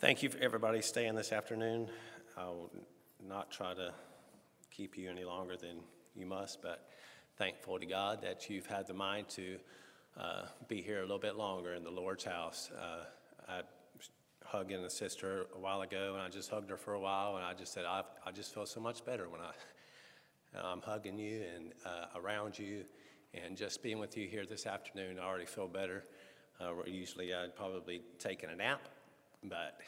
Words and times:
Thank 0.00 0.22
you 0.22 0.30
for 0.30 0.38
everybody 0.38 0.80
staying 0.80 1.14
this 1.14 1.30
afternoon. 1.30 1.86
I 2.34 2.46
will 2.46 2.70
not 3.22 3.50
try 3.50 3.74
to 3.74 3.92
keep 4.70 4.96
you 4.96 5.10
any 5.10 5.24
longer 5.24 5.58
than 5.58 5.76
you 6.16 6.24
must, 6.24 6.62
but 6.62 6.88
thankful 7.36 7.78
to 7.78 7.84
God 7.84 8.22
that 8.22 8.48
you've 8.48 8.64
had 8.64 8.86
the 8.86 8.94
mind 8.94 9.28
to 9.28 9.58
uh, 10.18 10.44
be 10.68 10.80
here 10.80 11.00
a 11.00 11.02
little 11.02 11.18
bit 11.18 11.36
longer 11.36 11.74
in 11.74 11.84
the 11.84 11.90
Lord's 11.90 12.24
house. 12.24 12.70
Uh, 12.74 13.04
I 13.46 13.60
hugging 14.42 14.82
a 14.82 14.88
sister 14.88 15.44
a 15.54 15.58
while 15.58 15.82
ago, 15.82 16.14
and 16.14 16.22
I 16.22 16.30
just 16.30 16.48
hugged 16.48 16.70
her 16.70 16.78
for 16.78 16.94
a 16.94 17.00
while, 17.00 17.36
and 17.36 17.44
I 17.44 17.52
just 17.52 17.74
said, 17.74 17.84
I, 17.84 18.02
I 18.24 18.30
just 18.30 18.54
feel 18.54 18.64
so 18.64 18.80
much 18.80 19.04
better 19.04 19.28
when 19.28 19.42
I, 19.42 19.52
I'm 20.72 20.80
hugging 20.80 21.18
you 21.18 21.42
and 21.54 21.74
uh, 21.84 22.18
around 22.18 22.58
you, 22.58 22.86
and 23.34 23.54
just 23.54 23.82
being 23.82 23.98
with 23.98 24.16
you 24.16 24.26
here 24.26 24.46
this 24.46 24.64
afternoon. 24.64 25.18
I 25.18 25.26
already 25.26 25.44
feel 25.44 25.68
better. 25.68 26.04
Uh, 26.58 26.72
usually 26.86 27.34
I'd 27.34 27.54
probably 27.54 28.00
taken 28.18 28.48
a 28.48 28.56
nap 28.56 28.80
but 29.44 29.80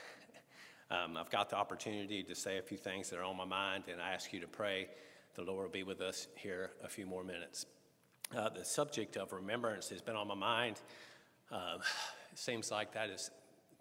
um, 0.91 1.17
I've 1.17 1.31
got 1.31 1.51
the 1.51 1.57
opportunity 1.57 2.23
to 2.23 2.35
say 2.35 2.59
a 2.59 2.63
few 2.63 2.79
things 2.79 3.11
that 3.11 3.19
are 3.19 3.25
on 3.25 3.37
my 3.37 3.45
mind, 3.45 3.85
and 3.91 4.01
I 4.01 4.13
ask 4.13 4.33
you 4.33 4.41
to 4.41 4.49
pray. 4.49 4.89
The 5.35 5.43
Lord 5.43 5.65
will 5.65 5.73
be 5.73 5.83
with 5.83 6.01
us 6.01 6.29
here 6.35 6.71
a 6.85 6.89
few 6.89 7.07
more 7.07 7.25
minutes. 7.25 7.67
Uh, 8.37 8.49
the 8.51 8.65
subject 8.65 9.17
of 9.17 9.33
remembrance 9.33 9.89
has 9.89 10.03
been 10.03 10.17
on 10.17 10.29
my 10.29 10.35
mind. 10.35 10.81
Uh, 11.51 11.79
it 12.31 12.39
seems 12.39 12.71
like 12.71 12.93
that 12.95 13.11
is 13.11 13.31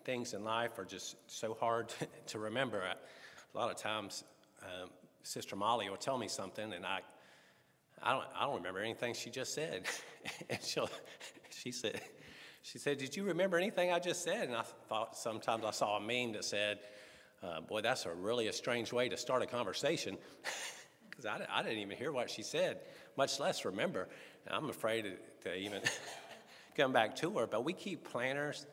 things 0.04 0.34
in 0.34 0.44
life 0.44 0.78
are 0.80 0.86
just 0.86 1.16
so 1.28 1.54
hard 1.54 1.94
to 2.28 2.40
remember. 2.40 2.82
A 2.82 3.58
lot 3.58 3.70
of 3.70 3.78
times, 3.78 4.24
um, 4.64 4.90
Sister 5.24 5.56
Molly 5.56 5.90
will 5.90 5.98
tell 5.98 6.18
me 6.18 6.28
something, 6.28 6.74
and 6.74 6.86
I, 6.86 7.00
I 8.02 8.14
don't, 8.14 8.26
I 8.36 8.46
don't 8.46 8.56
remember 8.56 8.80
anything 8.80 9.14
she 9.14 9.30
just 9.30 9.54
said. 9.54 9.86
and 10.50 10.62
she'll, 10.64 10.90
she 11.50 11.72
said, 11.72 12.02
she 12.62 12.78
said, 12.78 12.98
Did 12.98 13.16
you 13.16 13.24
remember 13.24 13.58
anything 13.58 13.92
I 13.92 14.00
just 14.00 14.24
said? 14.24 14.48
And 14.48 14.56
I 14.56 14.64
thought 14.88 15.18
sometimes 15.18 15.66
I 15.66 15.72
saw 15.72 15.98
a 15.98 16.00
meme 16.00 16.34
that 16.34 16.46
said, 16.46 16.80
uh, 17.44 17.62
Boy, 17.62 17.82
that's 17.82 18.06
a 18.06 18.14
really 18.14 18.48
a 18.48 18.54
strange 18.54 18.94
way 18.94 19.10
to 19.10 19.18
start 19.18 19.42
a 19.42 19.48
conversation. 19.48 20.18
Because 21.10 21.26
I, 21.26 21.60
I, 21.60 21.62
didn't 21.62 21.80
even 21.80 21.98
hear 21.98 22.14
what 22.14 22.30
she 22.30 22.42
said, 22.42 22.80
much 23.18 23.38
less 23.38 23.66
remember. 23.66 24.08
And 24.46 24.56
I'm 24.56 24.70
afraid 24.70 25.02
to, 25.04 25.50
to 25.50 25.56
even 25.58 25.82
come 26.78 26.94
back 26.94 27.18
to 27.18 27.32
her. 27.38 27.48
But 27.48 27.66
we 27.66 27.74
keep 27.74 28.10
planners. 28.10 28.66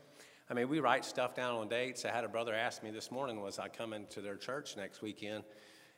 I 0.49 0.55
mean, 0.55 0.69
we 0.69 0.79
write 0.79 1.05
stuff 1.05 1.35
down 1.35 1.57
on 1.57 1.69
dates. 1.69 2.05
I 2.05 2.11
had 2.11 2.23
a 2.23 2.29
brother 2.29 2.55
ask 2.55 2.83
me 2.85 2.93
this 2.93 3.11
morning, 3.11 3.41
Was 3.41 3.59
I 3.59 3.67
coming 3.67 4.07
to 4.11 4.21
their 4.21 4.37
church 4.37 4.77
next 4.77 5.03
weekend? 5.03 5.43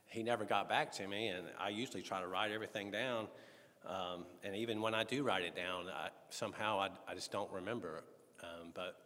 He 0.07 0.23
never 0.23 0.45
got 0.45 0.67
back 0.67 0.93
to 0.93 1.07
me, 1.07 1.29
and 1.29 1.47
I 1.59 1.69
usually 1.69 2.03
try 2.03 2.21
to 2.23 2.27
write 2.27 2.51
everything 2.51 2.91
down. 2.91 3.29
Um, 3.87 4.27
and 4.45 4.55
even 4.55 4.81
when 4.81 4.95
I 4.95 5.05
do 5.05 5.23
write 5.23 5.43
it 5.43 5.57
down, 5.57 5.87
I, 5.89 6.09
somehow 6.29 6.79
I, 6.81 6.89
I, 7.09 7.15
just 7.15 7.33
don't 7.33 7.51
remember. 7.51 8.05
Um, 8.43 8.73
but 8.75 8.97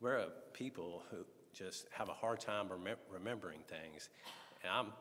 we're 0.00 0.18
a 0.18 0.28
people 0.52 1.02
who 1.10 1.24
just 1.54 1.86
have 1.90 2.08
a 2.08 2.12
hard 2.12 2.40
time 2.40 2.68
rem- 2.68 2.96
remembering 3.10 3.60
things. 3.66 4.10
And 4.62 4.70
I'm 4.72 4.92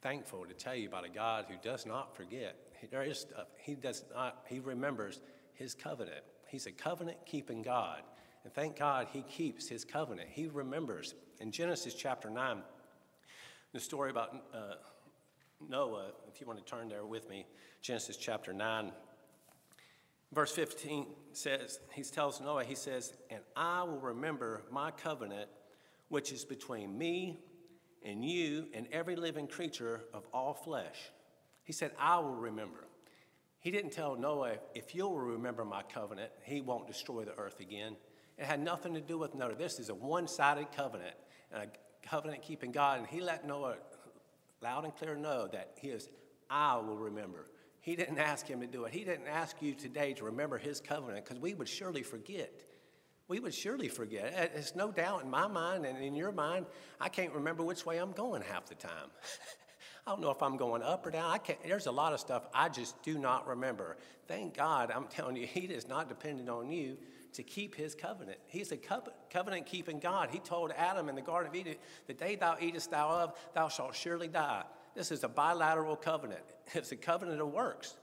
thankful 0.00 0.46
to 0.46 0.54
tell 0.54 0.74
you 0.74 0.88
about 0.88 1.04
a 1.04 1.10
God 1.10 1.46
who 1.48 1.56
does 1.62 1.84
not 1.84 2.16
forget. 2.16 2.56
There 2.90 3.02
is 3.02 3.20
stuff, 3.20 3.48
he 3.58 3.74
does 3.74 4.04
not, 4.14 4.44
he 4.48 4.60
remembers 4.60 5.20
his 5.54 5.74
covenant. 5.74 6.22
He's 6.48 6.66
a 6.66 6.72
covenant 6.72 7.18
keeping 7.26 7.62
God. 7.62 8.02
And 8.44 8.52
thank 8.52 8.78
God 8.78 9.08
he 9.12 9.22
keeps 9.22 9.68
his 9.68 9.84
covenant. 9.84 10.28
He 10.30 10.46
remembers. 10.46 11.14
In 11.40 11.52
Genesis 11.52 11.94
chapter 11.94 12.30
9, 12.30 12.62
the 13.72 13.80
story 13.80 14.10
about 14.10 14.34
uh, 14.54 14.74
Noah, 15.68 16.12
if 16.32 16.40
you 16.40 16.46
want 16.46 16.58
to 16.58 16.64
turn 16.64 16.88
there 16.88 17.04
with 17.04 17.28
me, 17.28 17.46
Genesis 17.82 18.16
chapter 18.16 18.52
9. 18.52 18.92
Verse 20.32 20.52
15 20.52 21.06
says, 21.32 21.80
He 21.92 22.02
tells 22.02 22.40
Noah, 22.40 22.64
He 22.64 22.74
says, 22.74 23.12
And 23.30 23.40
I 23.56 23.82
will 23.82 23.98
remember 23.98 24.62
my 24.70 24.90
covenant, 24.90 25.48
which 26.08 26.32
is 26.32 26.44
between 26.44 26.96
me 26.96 27.38
and 28.04 28.24
you 28.24 28.66
and 28.74 28.86
every 28.92 29.16
living 29.16 29.46
creature 29.46 30.02
of 30.14 30.26
all 30.32 30.54
flesh. 30.54 31.10
He 31.64 31.72
said, 31.72 31.92
I 31.98 32.18
will 32.18 32.34
remember. 32.34 32.86
He 33.60 33.70
didn't 33.70 33.92
tell 33.92 34.16
Noah, 34.16 34.54
If 34.74 34.94
you'll 34.94 35.18
remember 35.18 35.64
my 35.64 35.82
covenant, 35.82 36.30
he 36.44 36.60
won't 36.60 36.86
destroy 36.86 37.24
the 37.24 37.36
earth 37.38 37.60
again. 37.60 37.96
It 38.38 38.44
had 38.44 38.60
nothing 38.60 38.94
to 38.94 39.00
do 39.00 39.18
with 39.18 39.34
Noah. 39.34 39.54
This 39.54 39.78
is 39.78 39.88
a 39.88 39.94
one 39.94 40.28
sided 40.28 40.68
covenant, 40.74 41.16
a 41.52 41.66
covenant 42.06 42.42
keeping 42.42 42.70
God. 42.70 43.00
And 43.00 43.08
he 43.08 43.20
let 43.20 43.46
Noah 43.46 43.76
loud 44.62 44.84
and 44.84 44.94
clear 44.96 45.14
know 45.14 45.48
that 45.48 45.72
he 45.80 45.88
is, 45.88 46.08
I 46.50 46.76
will 46.76 46.96
remember. 46.96 47.46
He 47.80 47.96
didn't 47.96 48.18
ask 48.18 48.46
him 48.46 48.60
to 48.60 48.66
do 48.66 48.84
it. 48.84 48.92
He 48.92 49.04
didn't 49.04 49.28
ask 49.28 49.56
you 49.60 49.74
today 49.74 50.12
to 50.14 50.24
remember 50.24 50.58
his 50.58 50.80
covenant 50.80 51.24
because 51.24 51.40
we 51.40 51.54
would 51.54 51.68
surely 51.68 52.02
forget. 52.02 52.52
We 53.28 53.40
would 53.40 53.54
surely 53.54 53.88
forget. 53.88 54.34
Uh, 54.36 54.58
it's 54.58 54.74
no 54.74 54.90
doubt 54.90 55.22
in 55.22 55.30
my 55.30 55.46
mind 55.46 55.84
and 55.84 56.02
in 56.02 56.14
your 56.14 56.32
mind, 56.32 56.66
I 57.00 57.08
can't 57.08 57.32
remember 57.32 57.62
which 57.62 57.86
way 57.86 57.98
I'm 57.98 58.12
going 58.12 58.42
half 58.42 58.66
the 58.66 58.74
time. 58.74 59.10
I 60.06 60.10
don't 60.10 60.22
know 60.22 60.30
if 60.30 60.42
I'm 60.42 60.56
going 60.56 60.82
up 60.82 61.06
or 61.06 61.10
down. 61.10 61.30
I 61.30 61.38
can't, 61.38 61.58
there's 61.62 61.86
a 61.86 61.92
lot 61.92 62.14
of 62.14 62.20
stuff 62.20 62.46
I 62.54 62.70
just 62.70 63.02
do 63.02 63.18
not 63.18 63.46
remember. 63.46 63.98
Thank 64.26 64.56
God, 64.56 64.90
I'm 64.94 65.06
telling 65.06 65.36
you, 65.36 65.46
He 65.52 65.60
is 65.60 65.86
not 65.86 66.08
dependent 66.08 66.48
on 66.48 66.70
you 66.70 66.96
to 67.34 67.42
keep 67.42 67.74
His 67.74 67.94
covenant. 67.94 68.38
He's 68.46 68.72
a 68.72 68.78
covenant 69.30 69.66
keeping 69.66 69.98
God. 69.98 70.30
He 70.30 70.38
told 70.38 70.72
Adam 70.76 71.08
in 71.08 71.14
the 71.14 71.22
Garden 71.22 71.50
of 71.50 71.56
Eden, 71.56 71.76
The 72.06 72.14
day 72.14 72.36
thou 72.36 72.56
eatest 72.60 72.90
thou 72.90 73.08
of, 73.08 73.34
thou 73.54 73.68
shalt 73.68 73.94
surely 73.94 74.28
die. 74.28 74.64
This 74.94 75.12
is 75.12 75.24
a 75.24 75.28
bilateral 75.28 75.96
covenant. 75.96 76.42
It's 76.74 76.92
a 76.92 76.96
covenant 76.96 77.40
of 77.40 77.52
works. 77.52 77.96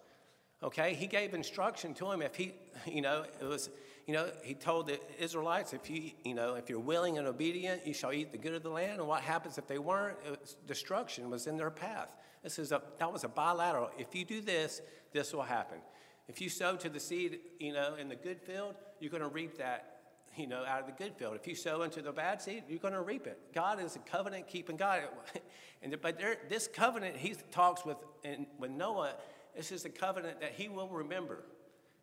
Okay, 0.63 0.94
he 0.96 1.08
gave 1.08 1.34
instruction 1.34 1.94
to 1.96 2.12
him 2.12 2.22
if 2.22 2.36
he, 2.36 2.53
you 2.88 3.02
know, 3.02 3.25
it 3.40 3.46
was, 3.46 3.69
you 4.08 4.13
know, 4.13 4.31
he 4.41 4.53
told 4.53 4.88
the 4.88 5.00
Israelites, 5.19 5.74
if 5.74 5.90
you, 5.90 6.12
you 6.24 6.34
know, 6.34 6.56
if 6.56 6.69
you're 6.69 6.80
willing 6.80 7.18
and 7.18 7.28
obedient, 7.28 7.86
you 7.86 7.94
shall 7.94 8.13
eat 8.13 8.31
the 8.31 8.38
good 8.38 8.53
of 8.53 8.63
the 8.63 8.69
land. 8.69 9.00
And 9.00 9.07
what 9.07 9.22
happens 9.22 9.57
if 9.57 9.68
they 9.68 9.78
weren't? 9.78 10.18
Was, 10.28 10.56
destruction 10.66 11.30
was 11.30 11.47
in 11.47 11.57
their 11.57 11.69
path. 11.69 12.16
This 12.42 12.57
is 12.57 12.72
a, 12.72 12.81
that 13.00 13.12
was 13.12 13.24
a 13.24 13.28
bilateral. 13.28 13.90
If 13.97 14.16
you 14.16 14.24
do 14.24 14.42
this, 14.42 14.81
this 15.12 15.34
will 15.34 15.44
happen. 15.44 15.80
If 16.28 16.41
you 16.41 16.50
sow 16.50 16.75
to 16.75 16.90
the 16.90 17.00
seed, 17.00 17.40
you 17.59 17.74
know, 17.74 17.96
in 17.96 18.09
the 18.09 18.16
good 18.16 18.41
field, 18.41 18.75
you're 19.00 19.12
going 19.12 19.22
to 19.22 19.30
reap 19.30 19.58
that 19.58 19.96
you 20.38 20.47
know, 20.47 20.63
out 20.66 20.81
of 20.81 20.86
the 20.86 20.91
good 20.91 21.16
field. 21.16 21.36
If 21.36 21.47
you 21.47 21.56
sow 21.56 21.84
into 21.84 22.02
the 22.02 22.12
bad 22.12 22.41
seed, 22.41 22.63
you're 22.68 22.80
going 22.80 22.94
to 22.94 23.02
reap 23.02 23.25
it. 23.28 23.40
God 23.53 23.81
is 23.81 23.96
a 23.96 24.00
covenant 24.00 24.47
keeping 24.47 24.75
God. 24.75 25.03
and 25.81 25.96
but 26.02 26.18
there, 26.18 26.38
this 26.50 26.68
covenant, 26.68 27.16
he 27.16 27.36
talks 27.52 27.86
with 27.86 27.97
and 28.24 28.46
with 28.59 28.72
Noah. 28.72 29.13
This 29.56 29.72
is 29.72 29.86
a 29.86 29.90
covenant 29.90 30.41
that 30.41 30.52
he 30.52 30.68
will 30.68 30.90
remember. 30.90 31.44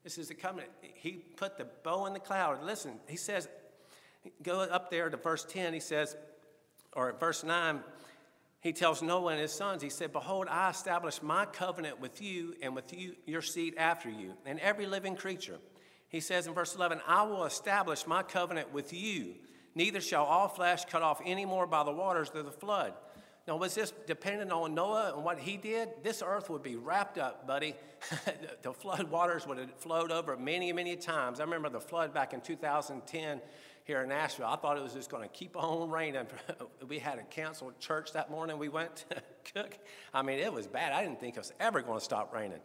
This 0.02 0.18
is 0.18 0.30
a 0.30 0.34
covenant. 0.34 0.70
He 0.80 1.12
put 1.36 1.58
the 1.58 1.66
bow 1.82 2.06
in 2.06 2.12
the 2.12 2.20
cloud. 2.20 2.64
Listen, 2.64 2.94
he 3.06 3.16
says, 3.16 3.48
go 4.42 4.60
up 4.60 4.90
there 4.90 5.10
to 5.10 5.16
verse 5.16 5.44
10. 5.44 5.74
He 5.74 5.80
says, 5.80 6.16
or 6.94 7.14
verse 7.18 7.44
9, 7.44 7.80
he 8.62 8.72
tells 8.72 9.02
Noah 9.02 9.32
and 9.32 9.40
his 9.40 9.52
sons, 9.52 9.82
he 9.82 9.90
said, 9.90 10.12
Behold, 10.12 10.48
I 10.48 10.70
establish 10.70 11.20
my 11.20 11.44
covenant 11.44 12.00
with 12.00 12.22
you 12.22 12.54
and 12.62 12.74
with 12.74 12.96
you, 12.96 13.16
your 13.26 13.42
seed 13.42 13.74
after 13.76 14.08
you, 14.08 14.32
and 14.46 14.58
every 14.60 14.86
living 14.86 15.16
creature 15.16 15.58
he 16.12 16.20
says 16.20 16.46
in 16.46 16.52
verse 16.52 16.76
11, 16.76 17.00
I 17.06 17.22
will 17.22 17.46
establish 17.46 18.06
my 18.06 18.22
covenant 18.22 18.70
with 18.70 18.92
you. 18.92 19.34
Neither 19.74 20.02
shall 20.02 20.24
all 20.24 20.46
flesh 20.46 20.84
cut 20.84 21.00
off 21.00 21.22
any 21.24 21.46
more 21.46 21.66
by 21.66 21.84
the 21.84 21.90
waters 21.90 22.30
of 22.34 22.44
the 22.44 22.52
flood. 22.52 22.92
Now, 23.48 23.56
was 23.56 23.74
this 23.74 23.94
dependent 24.06 24.52
on 24.52 24.74
Noah 24.74 25.14
and 25.16 25.24
what 25.24 25.38
he 25.38 25.56
did? 25.56 25.88
This 26.02 26.22
earth 26.24 26.50
would 26.50 26.62
be 26.62 26.76
wrapped 26.76 27.16
up, 27.16 27.46
buddy. 27.46 27.74
the 28.62 28.74
flood 28.74 29.10
waters 29.10 29.46
would 29.46 29.56
have 29.56 29.74
flowed 29.78 30.12
over 30.12 30.36
many, 30.36 30.70
many 30.72 30.96
times. 30.96 31.40
I 31.40 31.44
remember 31.44 31.70
the 31.70 31.80
flood 31.80 32.12
back 32.12 32.34
in 32.34 32.42
2010 32.42 33.40
here 33.84 34.02
in 34.02 34.08
Nashville. 34.08 34.46
I 34.46 34.56
thought 34.56 34.76
it 34.76 34.82
was 34.82 34.92
just 34.92 35.10
going 35.10 35.22
to 35.22 35.28
keep 35.28 35.56
on 35.56 35.90
raining. 35.90 36.26
we 36.88 36.98
had 36.98 37.18
a 37.18 37.22
canceled 37.22 37.78
church 37.78 38.12
that 38.12 38.30
morning. 38.30 38.58
We 38.58 38.68
went 38.68 38.96
to 39.10 39.22
cook. 39.54 39.78
I 40.14 40.22
mean, 40.22 40.38
it 40.38 40.52
was 40.52 40.66
bad. 40.66 40.92
I 40.92 41.02
didn't 41.02 41.20
think 41.20 41.36
it 41.36 41.40
was 41.40 41.52
ever 41.60 41.82
going 41.82 41.98
to 41.98 42.04
stop 42.04 42.32
raining. 42.32 42.60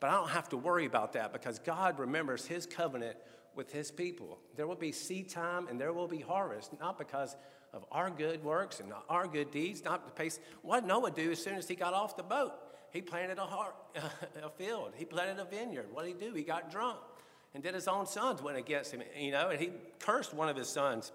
But 0.00 0.10
I 0.10 0.14
don't 0.14 0.30
have 0.30 0.48
to 0.50 0.56
worry 0.56 0.86
about 0.86 1.14
that 1.14 1.32
because 1.32 1.58
God 1.58 1.98
remembers 1.98 2.46
his 2.46 2.66
covenant 2.66 3.16
with 3.54 3.72
his 3.72 3.90
people. 3.90 4.38
There 4.56 4.66
will 4.66 4.74
be 4.74 4.92
seed 4.92 5.30
time 5.30 5.68
and 5.68 5.80
there 5.80 5.92
will 5.92 6.08
be 6.08 6.20
harvest, 6.20 6.78
not 6.78 6.98
because 6.98 7.36
of 7.72 7.84
our 7.90 8.10
good 8.10 8.44
works 8.44 8.80
and 8.80 8.92
our 9.08 9.26
good 9.26 9.50
deeds, 9.50 9.84
not 9.84 10.04
the 10.04 10.12
pace. 10.12 10.38
What 10.62 10.86
Noah 10.86 11.10
do 11.10 11.32
as 11.32 11.42
soon 11.42 11.54
as 11.54 11.66
he 11.66 11.74
got 11.74 11.94
off 11.94 12.16
the 12.16 12.22
boat? 12.22 12.52
He 12.90 13.00
planted 13.00 13.38
a, 13.38 13.44
heart, 13.44 13.74
a 14.42 14.50
field. 14.50 14.92
He 14.96 15.04
planted 15.04 15.38
a 15.40 15.44
vineyard. 15.44 15.86
What 15.90 16.04
did 16.04 16.14
he 16.14 16.26
do? 16.26 16.34
He 16.34 16.42
got 16.42 16.70
drunk 16.70 16.98
and 17.56 17.62
did 17.62 17.72
his 17.72 17.88
own 17.88 18.04
sons 18.04 18.42
went 18.42 18.58
against 18.58 18.92
him, 18.92 19.02
you 19.18 19.30
know, 19.30 19.48
and 19.48 19.58
he 19.58 19.70
cursed 19.98 20.34
one 20.34 20.50
of 20.50 20.58
his 20.58 20.68
sons. 20.68 21.10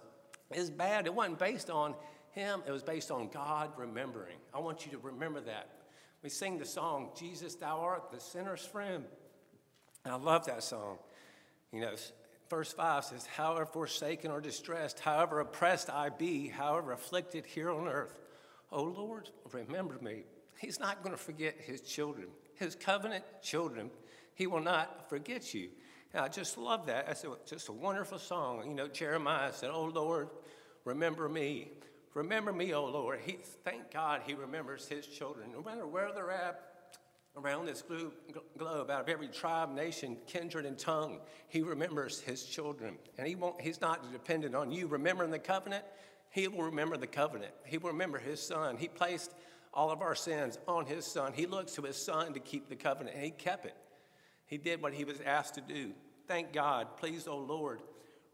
It's 0.50 0.72
bad. 0.72 1.06
It 1.06 1.14
wasn't 1.14 1.38
based 1.38 1.70
on 1.70 1.94
him. 2.32 2.64
It 2.66 2.72
was 2.72 2.82
based 2.82 3.12
on 3.12 3.30
God 3.30 3.70
remembering. 3.78 4.38
I 4.52 4.58
want 4.58 4.84
you 4.84 4.92
to 4.94 4.98
remember 4.98 5.40
that 5.42 5.70
we 6.24 6.30
sing 6.30 6.58
the 6.58 6.66
song, 6.66 7.10
Jesus, 7.16 7.54
Thou 7.54 7.80
art 7.82 8.12
the 8.12 8.20
sinner's 8.20 8.66
friend. 8.66 9.04
And 10.04 10.16
I 10.16 10.18
love 10.18 10.48
that 10.48 10.64
song. 10.64 10.98
You 11.72 11.82
know, 11.82 11.94
verse 12.50 12.74
5 12.74 13.06
says, 13.06 13.28
However 13.28 13.68
forsaken 13.68 14.32
or 14.32 14.42
distressed, 14.42 15.00
however 15.00 15.42
oppressed 15.42 15.92
I 15.92 16.10
be, 16.10 16.48
however 16.48 16.92
afflicted 16.92 17.46
here 17.46 17.70
on 17.70 17.88
earth, 17.88 18.18
O 18.72 18.82
Lord, 18.82 19.30
remember 19.52 20.00
me. 20.02 20.24
He's 20.60 20.80
not 20.80 21.04
going 21.04 21.16
to 21.16 21.22
forget 21.22 21.58
his 21.60 21.82
children, 21.82 22.30
his 22.56 22.74
covenant 22.74 23.26
children. 23.44 23.92
He 24.34 24.48
will 24.48 24.60
not 24.60 25.08
forget 25.08 25.54
you. 25.54 25.70
And 26.14 26.26
I 26.26 26.28
just 26.28 26.58
love 26.58 26.88
that. 26.88 27.08
That's 27.08 27.24
a, 27.24 27.36
just 27.46 27.70
a 27.70 27.72
wonderful 27.72 28.20
song. 28.20 28.64
You 28.68 28.74
know, 28.74 28.88
Jeremiah 28.88 29.54
said, 29.54 29.72
Oh 29.72 29.86
Lord, 29.86 30.30
remember 30.86 31.30
me. 31.30 31.72
Remember 32.14 32.52
me, 32.52 32.74
oh 32.74 32.86
Lord. 32.86 33.20
He, 33.26 33.38
thank 33.64 33.92
God 33.92 34.22
he 34.26 34.34
remembers 34.34 34.88
his 34.88 35.08
children, 35.08 35.52
no 35.54 35.62
matter 35.62 35.88
where 35.88 36.12
they're 36.14 36.32
at 36.32 36.72
around 37.38 37.66
this 37.66 37.82
globe, 38.58 38.90
out 38.90 39.02
of 39.02 39.10
every 39.10 39.30
tribe, 39.30 39.74
nation, 39.74 40.18
kindred, 40.28 40.66
and 40.66 40.78
tongue. 40.78 41.20
He 41.48 41.62
remembers 41.62 42.20
his 42.20 42.44
children. 42.44 42.98
And 43.18 43.26
he 43.26 43.36
won't, 43.36 43.62
he's 43.62 43.80
not 43.80 44.12
dependent 44.12 44.56
on 44.56 44.72
you 44.72 44.88
remembering 44.88 45.32
the 45.32 45.40
covenant. 45.40 45.86
He 46.30 46.48
will 46.50 46.64
remember 46.64 46.98
the 46.98 47.08
covenant. 47.08 47.54
He 47.66 47.78
will 47.78 47.92
remember 47.92 48.18
his 48.18 48.42
son. 48.42 48.76
He 48.78 48.90
placed 48.90 49.34
all 49.74 49.92
of 49.92 50.02
our 50.02 50.16
sins 50.16 50.60
on 50.68 50.86
his 50.86 51.06
son. 51.06 51.32
He 51.34 51.46
looks 51.46 51.74
to 51.74 51.84
his 51.84 51.96
son 51.96 52.34
to 52.34 52.40
keep 52.40 52.68
the 52.68 52.76
covenant, 52.76 53.16
and 53.16 53.24
he 53.24 53.32
kept 53.32 53.66
it. 53.66 53.76
He 54.52 54.58
did 54.58 54.82
what 54.82 54.94
he 54.94 55.06
was 55.06 55.22
asked 55.26 55.56
to 55.56 55.62
do. 55.62 55.94
Thank 56.28 56.52
God. 56.52 56.98
Please, 56.98 57.26
oh 57.26 57.38
Lord, 57.38 57.80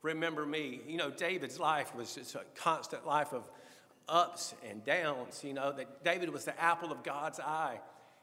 remember 0.02 0.48
me. 0.48 0.82
You 0.88 0.98
know, 0.98 1.12
David's 1.12 1.60
life 1.60 1.96
was 1.96 2.16
just 2.16 2.34
a 2.34 2.42
constant 2.56 3.06
life 3.06 3.34
of 3.34 3.48
ups 4.10 4.56
and 4.68 4.84
downs. 4.84 5.44
You 5.44 5.54
know, 5.54 5.72
that 5.74 6.04
David 6.04 6.32
was 6.32 6.44
the 6.44 6.60
apple 6.60 6.92
of 6.92 7.04
God's 7.04 7.40
eye. 7.40 7.80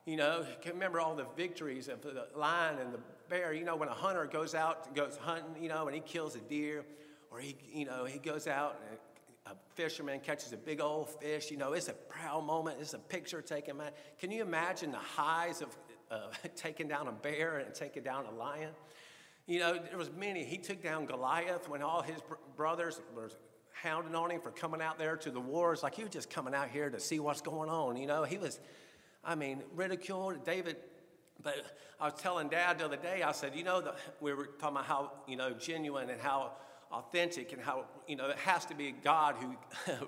You 0.06 0.16
know, 0.16 0.44
remember 0.66 1.00
all 1.00 1.14
the 1.14 1.26
victories 1.36 1.86
of 1.86 2.02
the 2.02 2.26
lion 2.34 2.78
and 2.80 2.92
the 2.92 2.98
bear. 3.28 3.54
You 3.54 3.64
know, 3.64 3.76
when 3.76 3.88
a 3.88 3.94
hunter 3.94 4.26
goes 4.26 4.56
out, 4.56 4.86
and 4.88 4.96
goes 4.96 5.16
hunting, 5.16 5.62
you 5.62 5.68
know, 5.68 5.86
and 5.86 5.94
he 5.94 6.02
kills 6.02 6.34
a 6.34 6.40
deer, 6.40 6.84
or 7.30 7.38
he, 7.38 7.56
you 7.72 7.84
know, 7.84 8.04
he 8.06 8.18
goes 8.18 8.48
out 8.48 8.80
and 8.90 8.98
a 9.46 9.54
fisherman 9.74 10.20
catches 10.20 10.52
a 10.52 10.56
big 10.56 10.80
old 10.80 11.10
fish. 11.20 11.50
You 11.50 11.58
know, 11.58 11.74
it's 11.74 11.88
a 11.88 11.92
proud 11.92 12.44
moment. 12.44 12.78
It's 12.80 12.94
a 12.94 12.98
picture 12.98 13.40
taken. 13.40 13.80
Can 14.18 14.32
you 14.32 14.42
imagine 14.42 14.90
the 14.90 14.98
highs 14.98 15.62
of 15.62 15.68
uh, 16.14 16.30
taking 16.56 16.88
down 16.88 17.08
a 17.08 17.12
bear 17.12 17.58
and 17.58 17.74
taking 17.74 18.02
down 18.02 18.26
a 18.26 18.30
lion? 18.30 18.70
You 19.46 19.58
know, 19.58 19.78
there 19.78 19.98
was 19.98 20.10
many. 20.12 20.44
He 20.44 20.56
took 20.56 20.82
down 20.82 21.06
Goliath 21.06 21.68
when 21.68 21.82
all 21.82 22.02
his 22.02 22.20
br- 22.22 22.34
brothers 22.56 23.00
were 23.14 23.30
hounding 23.72 24.14
on 24.14 24.30
him 24.30 24.40
for 24.40 24.50
coming 24.50 24.80
out 24.80 24.98
there 24.98 25.16
to 25.16 25.30
the 25.30 25.40
wars. 25.40 25.82
Like 25.82 25.94
he 25.94 26.02
was 26.02 26.12
just 26.12 26.30
coming 26.30 26.54
out 26.54 26.70
here 26.70 26.88
to 26.88 26.98
see 26.98 27.18
what's 27.20 27.42
going 27.42 27.68
on. 27.68 27.96
You 27.96 28.06
know, 28.06 28.24
he 28.24 28.38
was, 28.38 28.60
I 29.22 29.34
mean, 29.34 29.62
ridiculed. 29.74 30.44
David, 30.44 30.76
but 31.42 31.56
I 32.00 32.06
was 32.06 32.14
telling 32.14 32.48
Dad 32.48 32.78
the 32.78 32.86
other 32.86 32.96
day. 32.96 33.22
I 33.22 33.32
said, 33.32 33.54
you 33.54 33.64
know, 33.64 33.80
the, 33.82 33.94
we 34.20 34.32
were 34.32 34.46
talking 34.46 34.76
about 34.76 34.86
how 34.86 35.12
you 35.28 35.36
know 35.36 35.50
genuine 35.52 36.08
and 36.08 36.20
how 36.20 36.52
authentic 36.94 37.52
and 37.52 37.60
how, 37.60 37.84
you 38.06 38.16
know, 38.16 38.28
it 38.28 38.38
has 38.38 38.64
to 38.66 38.74
be 38.74 38.92
God 38.92 39.34
who 39.36 39.56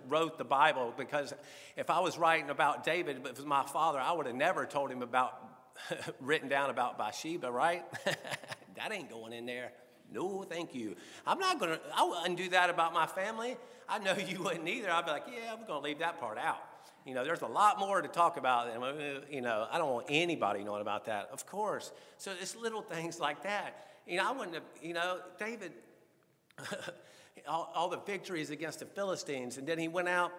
wrote 0.09 0.38
the 0.38 0.44
Bible 0.44 0.94
because 0.97 1.35
if 1.76 1.91
I 1.91 2.00
was 2.00 2.17
writing 2.17 2.50
about 2.50 2.85
David, 2.85 3.19
if 3.19 3.26
it 3.26 3.37
was 3.37 3.44
my 3.44 3.64
father, 3.64 3.99
I 3.99 4.12
would 4.12 4.26
have 4.26 4.37
never 4.37 4.64
told 4.67 4.91
him 4.91 5.02
about, 5.02 5.46
written 6.20 6.49
down 6.49 6.70
about 6.70 6.99
Bathsheba, 6.99 7.50
right? 7.50 7.84
that 8.76 8.93
ain't 8.93 9.11
going 9.11 9.32
in 9.32 9.46
there. 9.46 9.73
No, 10.12 10.43
thank 10.43 10.75
you. 10.75 10.96
I'm 11.26 11.38
not 11.38 11.58
going 11.58 11.73
to, 11.73 11.81
I 11.94 12.05
wouldn't 12.05 12.37
do 12.37 12.49
that 12.50 12.70
about 12.70 12.94
my 12.94 13.06
family. 13.06 13.56
I 13.88 13.99
know 13.99 14.14
you 14.14 14.43
wouldn't 14.43 14.69
either. 14.69 14.90
I'd 14.90 15.05
be 15.05 15.11
like, 15.11 15.25
yeah, 15.28 15.52
I'm 15.52 15.67
going 15.67 15.81
to 15.81 15.84
leave 15.84 15.99
that 15.99 16.20
part 16.20 16.38
out. 16.38 16.61
You 17.05 17.14
know, 17.14 17.25
there's 17.25 17.43
a 17.43 17.46
lot 17.46 17.78
more 17.78 18.02
to 18.02 18.08
talk 18.08 18.37
about. 18.37 18.69
You 19.31 19.40
know, 19.40 19.69
I 19.70 19.78
don't 19.78 19.93
want 19.93 20.06
anybody 20.08 20.64
knowing 20.64 20.82
about 20.82 21.05
that, 21.06 21.28
of 21.32 21.46
course. 21.46 21.93
So 22.19 22.32
it's 22.40 22.56
little 22.56 22.82
things 22.82 23.20
like 23.20 23.43
that. 23.44 23.87
You 24.06 24.19
know, 24.19 24.28
I 24.28 24.32
wouldn't 24.32 24.55
have, 24.55 24.64
you 24.82 24.93
know, 24.93 25.19
David, 25.38 25.73
all, 27.49 27.73
all 27.75 27.88
the 27.88 28.00
victories 28.00 28.50
against 28.50 28.81
the 28.81 28.87
Philistines. 28.87 29.56
And 29.56 29.67
then 29.67 29.78
he 29.78 29.87
went 29.87 30.08
out, 30.08 30.32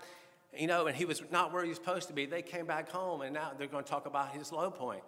you 0.58 0.68
know, 0.68 0.88
and 0.88 0.96
he 0.96 1.06
was 1.06 1.22
not 1.32 1.54
where 1.54 1.64
he 1.64 1.70
was 1.70 1.78
supposed 1.78 2.10
to 2.10 2.14
be. 2.14 2.26
They 2.26 2.42
came 2.42 2.66
back 2.66 2.90
home, 2.90 3.22
and 3.22 3.34
now 3.34 3.52
they're 3.58 3.68
going 3.68 3.84
to 3.86 3.90
talk 3.90 4.06
about 4.06 4.32
his 4.34 4.52
low 4.52 4.70
point. 4.70 5.04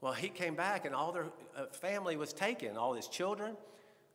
Well, 0.00 0.12
he 0.12 0.28
came 0.28 0.54
back, 0.54 0.84
and 0.84 0.94
all 0.94 1.12
their 1.12 1.26
uh, 1.56 1.66
family 1.72 2.16
was 2.16 2.32
taken, 2.32 2.76
all 2.76 2.94
his 2.94 3.08
children, 3.08 3.56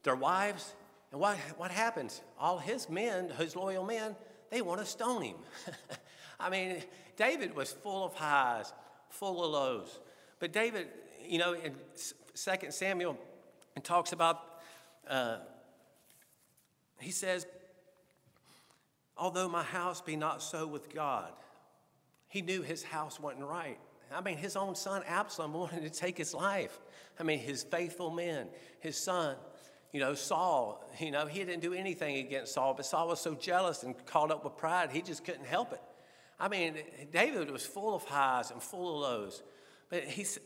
their 0.04 0.16
wives. 0.16 0.76
And 1.12 1.20
what, 1.20 1.38
what 1.58 1.72
happens? 1.72 2.22
All 2.40 2.58
his 2.58 2.90
men, 2.90 3.30
his 3.30 3.56
loyal 3.56 3.86
men, 3.86 4.16
they 4.50 4.62
want 4.62 4.80
to 4.80 4.86
stone 4.86 5.22
him. 5.22 5.36
I 6.40 6.50
mean, 6.50 6.82
David 7.18 7.56
was 7.56 7.72
full 7.72 8.06
of 8.06 8.14
highs, 8.14 8.72
full 9.10 9.44
of 9.44 9.52
lows. 9.52 10.00
But 10.40 10.54
David, 10.54 10.88
you 11.26 11.38
know, 11.38 11.54
in 11.54 11.74
2 12.36 12.72
Samuel, 12.72 13.18
talks 13.84 14.14
about 14.14 14.40
uh, 15.08 15.38
he 17.04 17.12
says, 17.12 17.46
Although 19.16 19.48
my 19.48 19.64
house 19.64 20.02
be 20.02 20.16
not 20.16 20.42
so 20.42 20.66
with 20.66 20.94
God, 20.94 21.32
he 22.28 22.42
knew 22.42 22.64
his 22.64 22.82
house 22.82 23.20
wasn't 23.20 23.44
right. 23.44 23.78
I 24.12 24.22
mean, 24.22 24.38
his 24.38 24.56
own 24.56 24.76
son 24.76 25.04
Absalom 25.08 25.54
wanted 25.54 25.84
to 25.84 25.90
take 25.90 26.18
his 26.18 26.34
life. 26.34 26.80
I 27.20 27.24
mean, 27.24 27.40
his 27.40 27.64
faithful 27.64 28.10
men, 28.10 28.48
his 28.80 28.98
son, 28.98 29.36
you 29.92 30.00
know, 30.00 30.16
Saul, 30.16 30.84
you 31.00 31.12
know, 31.12 31.28
he 31.28 31.40
didn't 31.40 31.62
do 31.62 31.74
anything 31.74 32.18
against 32.18 32.54
Saul, 32.54 32.74
but 32.74 32.86
Saul 32.86 33.10
was 33.10 33.20
so 33.20 33.36
jealous 33.36 33.84
and 33.84 33.94
caught 34.06 34.32
up 34.32 34.44
with 34.44 34.58
pride, 34.58 34.92
he 34.92 35.02
just 35.02 35.24
couldn't 35.24 35.46
help 35.46 35.72
it. 35.72 35.82
I 36.40 36.48
mean, 36.48 36.76
David 37.12 37.52
was 37.52 37.66
full 37.66 37.96
of 37.96 38.04
highs 38.04 38.50
and 38.50 38.62
full 38.62 38.96
of 38.96 39.02
lows, 39.02 39.44
but 39.90 40.04
he's, 40.04 40.40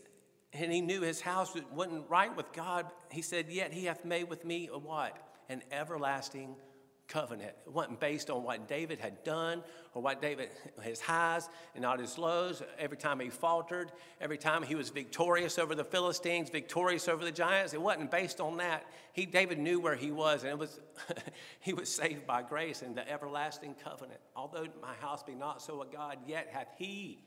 and 0.52 0.70
he 0.70 0.82
knew 0.82 1.00
his 1.00 1.22
house 1.22 1.54
wasn't 1.72 2.08
right 2.10 2.34
with 2.36 2.52
God. 2.52 2.86
He 3.10 3.22
said, 3.22 3.46
Yet 3.48 3.72
he 3.72 3.86
hath 3.86 4.04
made 4.04 4.28
with 4.28 4.44
me 4.44 4.68
a 4.70 4.78
what? 4.78 5.16
an 5.48 5.62
everlasting 5.70 6.54
covenant. 7.08 7.52
It 7.66 7.72
wasn't 7.72 7.98
based 7.98 8.30
on 8.30 8.44
what 8.44 8.68
David 8.68 9.00
had 9.00 9.24
done 9.24 9.62
or 9.94 10.02
what 10.02 10.22
David, 10.22 10.50
his 10.82 11.00
highs 11.00 11.48
and 11.74 11.82
not 11.82 11.98
his 11.98 12.18
lows. 12.18 12.62
Every 12.78 12.96
time 12.96 13.18
he 13.18 13.30
faltered, 13.30 13.90
every 14.20 14.38
time 14.38 14.62
he 14.62 14.74
was 14.74 14.90
victorious 14.90 15.58
over 15.58 15.74
the 15.74 15.84
Philistines, 15.84 16.50
victorious 16.50 17.08
over 17.08 17.24
the 17.24 17.32
giants, 17.32 17.72
it 17.72 17.80
wasn't 17.80 18.10
based 18.10 18.40
on 18.40 18.58
that. 18.58 18.84
He, 19.12 19.26
David 19.26 19.58
knew 19.58 19.80
where 19.80 19.96
he 19.96 20.10
was, 20.10 20.42
and 20.42 20.52
it 20.52 20.58
was, 20.58 20.78
he 21.60 21.72
was 21.72 21.88
saved 21.88 22.26
by 22.26 22.42
grace 22.42 22.82
and 22.82 22.94
the 22.94 23.10
everlasting 23.10 23.74
covenant. 23.82 24.20
Although 24.36 24.66
my 24.80 24.94
house 25.00 25.22
be 25.22 25.34
not 25.34 25.62
so 25.62 25.82
a 25.82 25.86
God, 25.86 26.18
yet 26.26 26.48
hath 26.52 26.68
he 26.76 27.18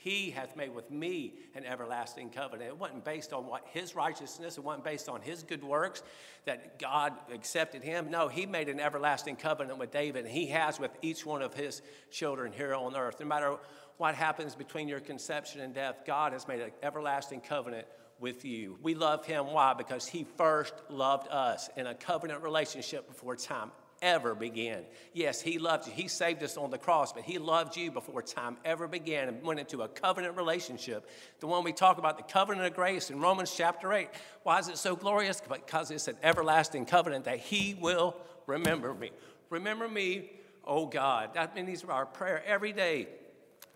he 0.00 0.30
hath 0.30 0.56
made 0.56 0.74
with 0.74 0.90
me 0.90 1.34
an 1.54 1.66
everlasting 1.66 2.30
covenant. 2.30 2.70
It 2.70 2.78
wasn't 2.78 3.04
based 3.04 3.34
on 3.34 3.46
what 3.46 3.66
his 3.66 3.94
righteousness, 3.94 4.56
it 4.56 4.64
wasn't 4.64 4.84
based 4.84 5.10
on 5.10 5.20
his 5.20 5.42
good 5.42 5.62
works 5.62 6.02
that 6.46 6.78
God 6.78 7.12
accepted 7.30 7.82
him. 7.82 8.10
No, 8.10 8.26
he 8.26 8.46
made 8.46 8.70
an 8.70 8.80
everlasting 8.80 9.36
covenant 9.36 9.78
with 9.78 9.90
David, 9.90 10.24
and 10.24 10.32
he 10.32 10.46
has 10.46 10.80
with 10.80 10.90
each 11.02 11.26
one 11.26 11.42
of 11.42 11.52
his 11.52 11.82
children 12.10 12.50
here 12.50 12.74
on 12.74 12.96
earth. 12.96 13.20
No 13.20 13.26
matter 13.26 13.56
what 13.98 14.14
happens 14.14 14.54
between 14.54 14.88
your 14.88 15.00
conception 15.00 15.60
and 15.60 15.74
death, 15.74 15.96
God 16.06 16.32
has 16.32 16.48
made 16.48 16.62
an 16.62 16.70
everlasting 16.82 17.42
covenant 17.42 17.86
with 18.18 18.42
you. 18.46 18.78
We 18.82 18.94
love 18.94 19.26
him. 19.26 19.48
Why? 19.48 19.74
Because 19.74 20.06
he 20.06 20.24
first 20.38 20.72
loved 20.88 21.28
us 21.28 21.68
in 21.76 21.86
a 21.86 21.94
covenant 21.94 22.42
relationship 22.42 23.06
before 23.06 23.36
time 23.36 23.70
ever 24.02 24.34
began. 24.34 24.84
Yes, 25.12 25.40
He 25.40 25.58
loved 25.58 25.86
you. 25.86 25.92
He 25.92 26.08
saved 26.08 26.42
us 26.42 26.56
on 26.56 26.70
the 26.70 26.78
cross, 26.78 27.12
but 27.12 27.22
He 27.22 27.38
loved 27.38 27.76
you 27.76 27.90
before 27.90 28.22
time 28.22 28.56
ever 28.64 28.88
began 28.88 29.28
and 29.28 29.42
went 29.42 29.60
into 29.60 29.82
a 29.82 29.88
covenant 29.88 30.36
relationship. 30.36 31.08
The 31.40 31.46
one 31.46 31.64
we 31.64 31.72
talk 31.72 31.98
about, 31.98 32.16
the 32.16 32.32
covenant 32.32 32.66
of 32.66 32.74
grace 32.74 33.10
in 33.10 33.20
Romans 33.20 33.54
chapter 33.54 33.92
8. 33.92 34.08
Why 34.42 34.58
is 34.58 34.68
it 34.68 34.78
so 34.78 34.96
glorious? 34.96 35.40
Because 35.40 35.90
it's 35.90 36.08
an 36.08 36.16
everlasting 36.22 36.86
covenant 36.86 37.24
that 37.24 37.38
He 37.38 37.74
will 37.74 38.16
remember 38.46 38.94
me. 38.94 39.10
Remember 39.50 39.88
me, 39.88 40.30
oh 40.64 40.86
God. 40.86 41.34
That 41.34 41.54
means 41.54 41.84
our 41.84 42.06
prayer 42.06 42.42
every 42.46 42.72
day. 42.72 43.08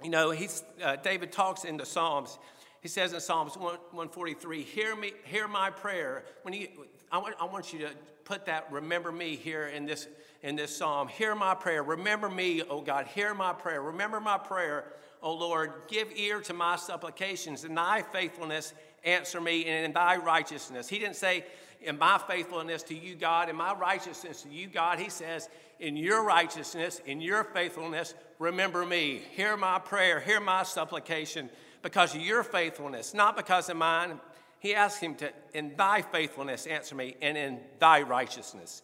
You 0.03 0.11
know, 0.11 0.31
he's, 0.31 0.63
uh, 0.83 0.97
David 0.97 1.33
talks 1.33 1.65
in 1.65 1.77
the 1.77 1.87
Psalms. 1.87 2.39
He 2.81 2.89
says 2.89 3.13
in 3.13 3.21
Psalms 3.21 3.57
143, 3.57 4.63
hear 4.63 4.95
me, 4.95 5.13
hear 5.25 5.49
my 5.49 5.71
prayer. 5.71 6.25
When 6.43 6.53
he, 6.53 6.71
I 7.11 7.19
want, 7.19 7.35
I 7.41 7.45
want 7.47 7.73
you 7.73 7.79
to 7.81 7.91
put 8.25 8.47
that 8.47 8.71
remember 8.71 9.13
me 9.13 9.37
here 9.37 9.67
in 9.67 9.87
this, 9.87 10.09
in 10.43 10.57
this 10.57 10.77
psalm. 10.77 11.09
Hear 11.09 11.35
my 11.35 11.55
prayer. 11.55 11.83
Remember 11.83 12.29
me, 12.29 12.63
O 12.63 12.81
God. 12.81 13.07
Hear 13.07 13.35
my 13.35 13.53
prayer. 13.53 13.83
Remember 13.83 14.21
my 14.21 14.39
prayer, 14.39 14.85
O 15.23 15.33
Lord. 15.33 15.73
Give 15.89 16.09
ear 16.17 16.41
to 16.43 16.53
my 16.53 16.77
supplications. 16.77 17.65
In 17.65 17.75
thy 17.75 18.03
faithfulness, 18.03 18.75
answer 19.05 19.41
me, 19.41 19.67
and 19.67 19.87
in 19.87 19.93
thy 19.93 20.17
righteousness. 20.17 20.89
He 20.89 20.99
didn't 20.99 21.17
say, 21.17 21.45
in 21.83 21.99
my 21.99 22.19
faithfulness 22.19 22.83
to 22.85 22.95
you, 22.95 23.15
God, 23.15 23.49
in 23.51 23.57
my 23.57 23.75
righteousness 23.75 24.43
to 24.43 24.49
you, 24.49 24.67
God. 24.69 24.99
He 24.99 25.11
says, 25.11 25.49
in 25.81 25.97
your 25.97 26.25
righteousness, 26.25 27.01
in 27.05 27.21
your 27.21 27.45
faithfulness, 27.45 28.15
remember 28.39 28.87
me. 28.87 29.23
Hear 29.33 29.57
my 29.57 29.79
prayer. 29.79 30.21
Hear 30.21 30.41
my 30.41 30.63
supplication 30.63 31.51
because 31.83 32.15
of 32.15 32.23
your 32.23 32.43
faithfulness, 32.43 33.13
not 33.13 33.37
because 33.37 33.69
of 33.69 33.77
mine 33.77 34.19
he 34.65 34.75
asks 34.75 34.99
him 34.99 35.15
to, 35.17 35.31
in 35.53 35.77
thy 35.77 36.01
faithfulness, 36.01 36.67
answer 36.67 36.95
me, 36.95 37.17
and 37.21 37.37
in 37.37 37.61
thy 37.81 38.01
righteousness. 38.01 38.83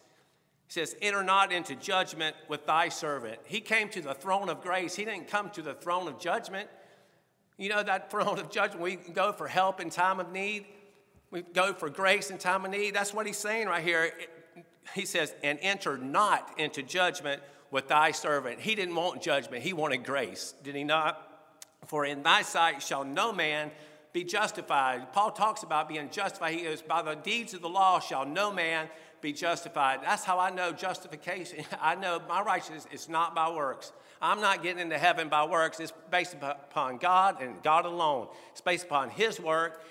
He 0.67 0.73
says, 0.73 0.95
Enter 1.01 1.23
not 1.23 1.51
into 1.51 1.75
judgment 1.75 2.35
with 2.47 2.67
thy 2.67 2.89
servant. 2.89 3.39
He 3.45 3.61
came 3.61 3.89
to 3.89 4.01
the 4.01 4.13
throne 4.13 4.49
of 4.49 4.61
grace. 4.61 4.93
He 4.93 5.05
didn't 5.05 5.27
come 5.27 5.49
to 5.49 5.63
the 5.63 5.73
throne 5.73 6.07
of 6.07 6.19
judgment. 6.19 6.69
You 7.57 7.69
know 7.69 7.81
that 7.81 8.11
throne 8.11 8.37
of 8.37 8.51
judgment, 8.51 8.83
we 8.83 8.95
go 8.95 9.31
for 9.31 9.47
help 9.47 9.81
in 9.81 9.89
time 9.89 10.19
of 10.19 10.31
need. 10.31 10.67
We 11.31 11.41
go 11.41 11.73
for 11.73 11.89
grace 11.89 12.29
in 12.29 12.37
time 12.37 12.63
of 12.63 12.69
need. 12.69 12.93
That's 12.93 13.11
what 13.11 13.25
he's 13.25 13.39
saying 13.39 13.65
right 13.65 13.83
here. 13.83 14.13
He 14.93 15.05
says, 15.05 15.33
And 15.41 15.57
enter 15.63 15.97
not 15.97 16.59
into 16.59 16.83
judgment 16.83 17.41
with 17.71 17.87
thy 17.87 18.11
servant. 18.11 18.59
He 18.59 18.75
didn't 18.75 18.93
want 18.93 19.23
judgment, 19.23 19.63
he 19.63 19.73
wanted 19.73 20.05
grace, 20.05 20.53
did 20.61 20.75
he 20.75 20.83
not? 20.83 21.27
For 21.87 22.05
in 22.05 22.21
thy 22.21 22.43
sight 22.43 22.83
shall 22.83 23.03
no 23.03 23.33
man 23.33 23.71
be 24.13 24.23
justified. 24.23 25.13
Paul 25.13 25.31
talks 25.31 25.63
about 25.63 25.87
being 25.87 26.09
justified. 26.09 26.53
He 26.53 26.63
goes, 26.63 26.81
By 26.81 27.01
the 27.01 27.15
deeds 27.15 27.53
of 27.53 27.61
the 27.61 27.69
law 27.69 27.99
shall 27.99 28.25
no 28.25 28.51
man 28.51 28.89
be 29.21 29.31
justified. 29.33 29.99
That's 30.03 30.23
how 30.23 30.39
I 30.39 30.49
know 30.49 30.71
justification. 30.71 31.63
I 31.81 31.95
know 31.95 32.21
my 32.27 32.41
righteousness 32.41 32.87
is 32.91 33.07
not 33.07 33.35
by 33.35 33.49
works. 33.51 33.91
I'm 34.21 34.41
not 34.41 34.61
getting 34.61 34.79
into 34.79 34.97
heaven 34.97 35.29
by 35.29 35.45
works. 35.45 35.79
It's 35.79 35.93
based 36.09 36.35
upon 36.41 36.97
God 36.97 37.41
and 37.41 37.61
God 37.63 37.85
alone. 37.85 38.27
It's 38.51 38.61
based 38.61 38.85
upon 38.85 39.09
His 39.09 39.39
work. 39.39 39.81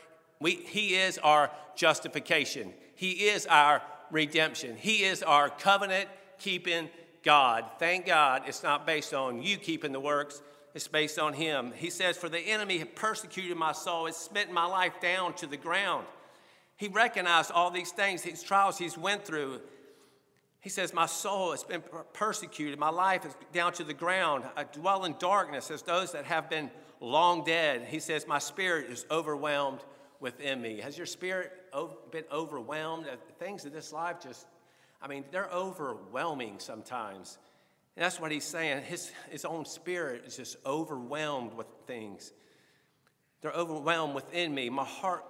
We, 0.41 0.55
he 0.55 0.95
is 0.95 1.19
our 1.19 1.51
justification. 1.77 2.73
He 2.95 3.11
is 3.29 3.47
our 3.47 3.83
redemption. 4.11 4.77
He 4.77 5.05
is 5.05 5.23
our 5.23 5.51
covenant 5.51 6.09
keeping 6.39 6.89
God. 7.23 7.65
Thank 7.79 8.07
God 8.07 8.43
it's 8.47 8.63
not 8.63 8.87
based 8.87 9.13
on 9.13 9.43
you 9.43 9.59
keeping 9.59 9.93
the 9.93 10.01
works, 10.01 10.41
it's 10.75 10.89
based 10.89 11.19
on 11.19 11.33
Him. 11.35 11.73
He 11.75 11.91
says, 11.91 12.17
For 12.17 12.29
the 12.29 12.39
enemy 12.39 12.79
have 12.79 12.95
persecuted 12.95 13.57
my 13.57 13.73
soul, 13.73 14.07
it's 14.07 14.17
smitten 14.17 14.55
my 14.55 14.67
life 14.67 15.01
down 15.01 15.35
to 15.35 15.47
the 15.47 15.57
ground. 15.57 16.07
He 16.77 16.89
recognized 16.89 17.51
all 17.51 17.71
these 17.71 17.93
things, 17.93 18.23
these 18.23 18.43
trials 18.43 18.79
he's 18.79 18.97
went 18.97 19.25
through. 19.25 19.61
He 20.61 20.69
says, 20.69 20.95
My 20.95 21.07
soul 21.07 21.53
has 21.53 21.65
been 21.65 21.83
persecuted. 22.13 22.79
My 22.79 22.91
life 22.91 23.25
is 23.25 23.35
down 23.53 23.73
to 23.75 23.85
the 23.85 23.95
ground. 23.95 24.45
I 24.57 24.65
dwell 24.65 25.05
in 25.05 25.15
darkness 25.19 25.71
as 25.71 25.83
those 25.83 26.13
that 26.13 26.27
have 26.27 26.49
been 26.49 26.71
long 27.01 27.45
dead. 27.45 27.87
He 27.89 27.99
says, 27.99 28.27
My 28.27 28.39
spirit 28.39 28.91
is 28.91 29.07
overwhelmed 29.11 29.81
within 30.21 30.61
me. 30.61 30.81
Has 30.81 30.97
your 30.97 31.07
spirit 31.07 31.53
been 32.11 32.25
overwhelmed? 32.31 33.07
Uh, 33.07 33.17
things 33.39 33.65
of 33.65 33.73
this 33.73 33.93
life 33.93 34.17
just, 34.23 34.47
I 35.03 35.09
mean, 35.09 35.25
they're 35.31 35.51
overwhelming 35.51 36.59
sometimes. 36.59 37.39
And 38.01 38.07
that's 38.07 38.19
what 38.19 38.33
he's 38.33 38.45
saying. 38.45 38.85
His, 38.85 39.13
his 39.29 39.45
own 39.45 39.67
spirit 39.67 40.23
is 40.27 40.39
just 40.39 40.57
overwhelmed 40.65 41.53
with 41.53 41.67
things. 41.87 42.33
They're 43.43 43.53
overwhelmed 43.53 44.15
within 44.15 44.55
me. 44.55 44.71
My 44.71 44.87
heart 44.87 45.23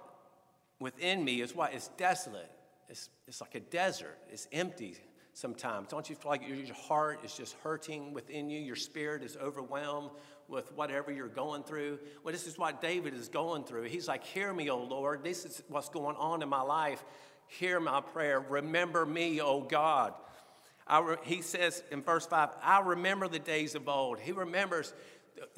within 0.79 1.21
me 1.25 1.41
is 1.41 1.53
what? 1.53 1.73
It's 1.73 1.89
desolate. 1.97 2.49
It's, 2.87 3.09
it's 3.27 3.41
like 3.41 3.55
a 3.55 3.59
desert. 3.59 4.17
It's 4.29 4.47
empty 4.53 4.95
sometimes. 5.33 5.89
Don't 5.89 6.09
you 6.09 6.15
feel 6.15 6.31
like 6.31 6.47
your 6.47 6.73
heart 6.73 7.19
is 7.25 7.35
just 7.35 7.57
hurting 7.61 8.13
within 8.13 8.49
you? 8.49 8.61
Your 8.61 8.77
spirit 8.77 9.21
is 9.21 9.35
overwhelmed 9.35 10.11
with 10.47 10.71
whatever 10.71 11.11
you're 11.11 11.27
going 11.27 11.63
through. 11.63 11.99
Well, 12.23 12.31
this 12.31 12.47
is 12.47 12.57
what 12.57 12.81
David 12.81 13.13
is 13.13 13.27
going 13.27 13.65
through. 13.65 13.83
He's 13.83 14.07
like, 14.07 14.23
Hear 14.23 14.53
me, 14.53 14.69
O 14.69 14.77
Lord. 14.77 15.25
This 15.25 15.43
is 15.43 15.61
what's 15.67 15.89
going 15.89 16.15
on 16.15 16.41
in 16.41 16.47
my 16.47 16.61
life. 16.61 17.03
Hear 17.47 17.81
my 17.81 17.99
prayer. 17.99 18.39
Remember 18.39 19.05
me, 19.05 19.41
O 19.41 19.59
God. 19.59 20.13
Re- 20.99 21.17
he 21.23 21.41
says 21.41 21.83
in 21.91 22.01
verse 22.01 22.25
5, 22.25 22.49
I 22.61 22.81
remember 22.81 23.27
the 23.27 23.39
days 23.39 23.75
of 23.75 23.87
old. 23.87 24.19
He 24.19 24.31
remembers 24.31 24.93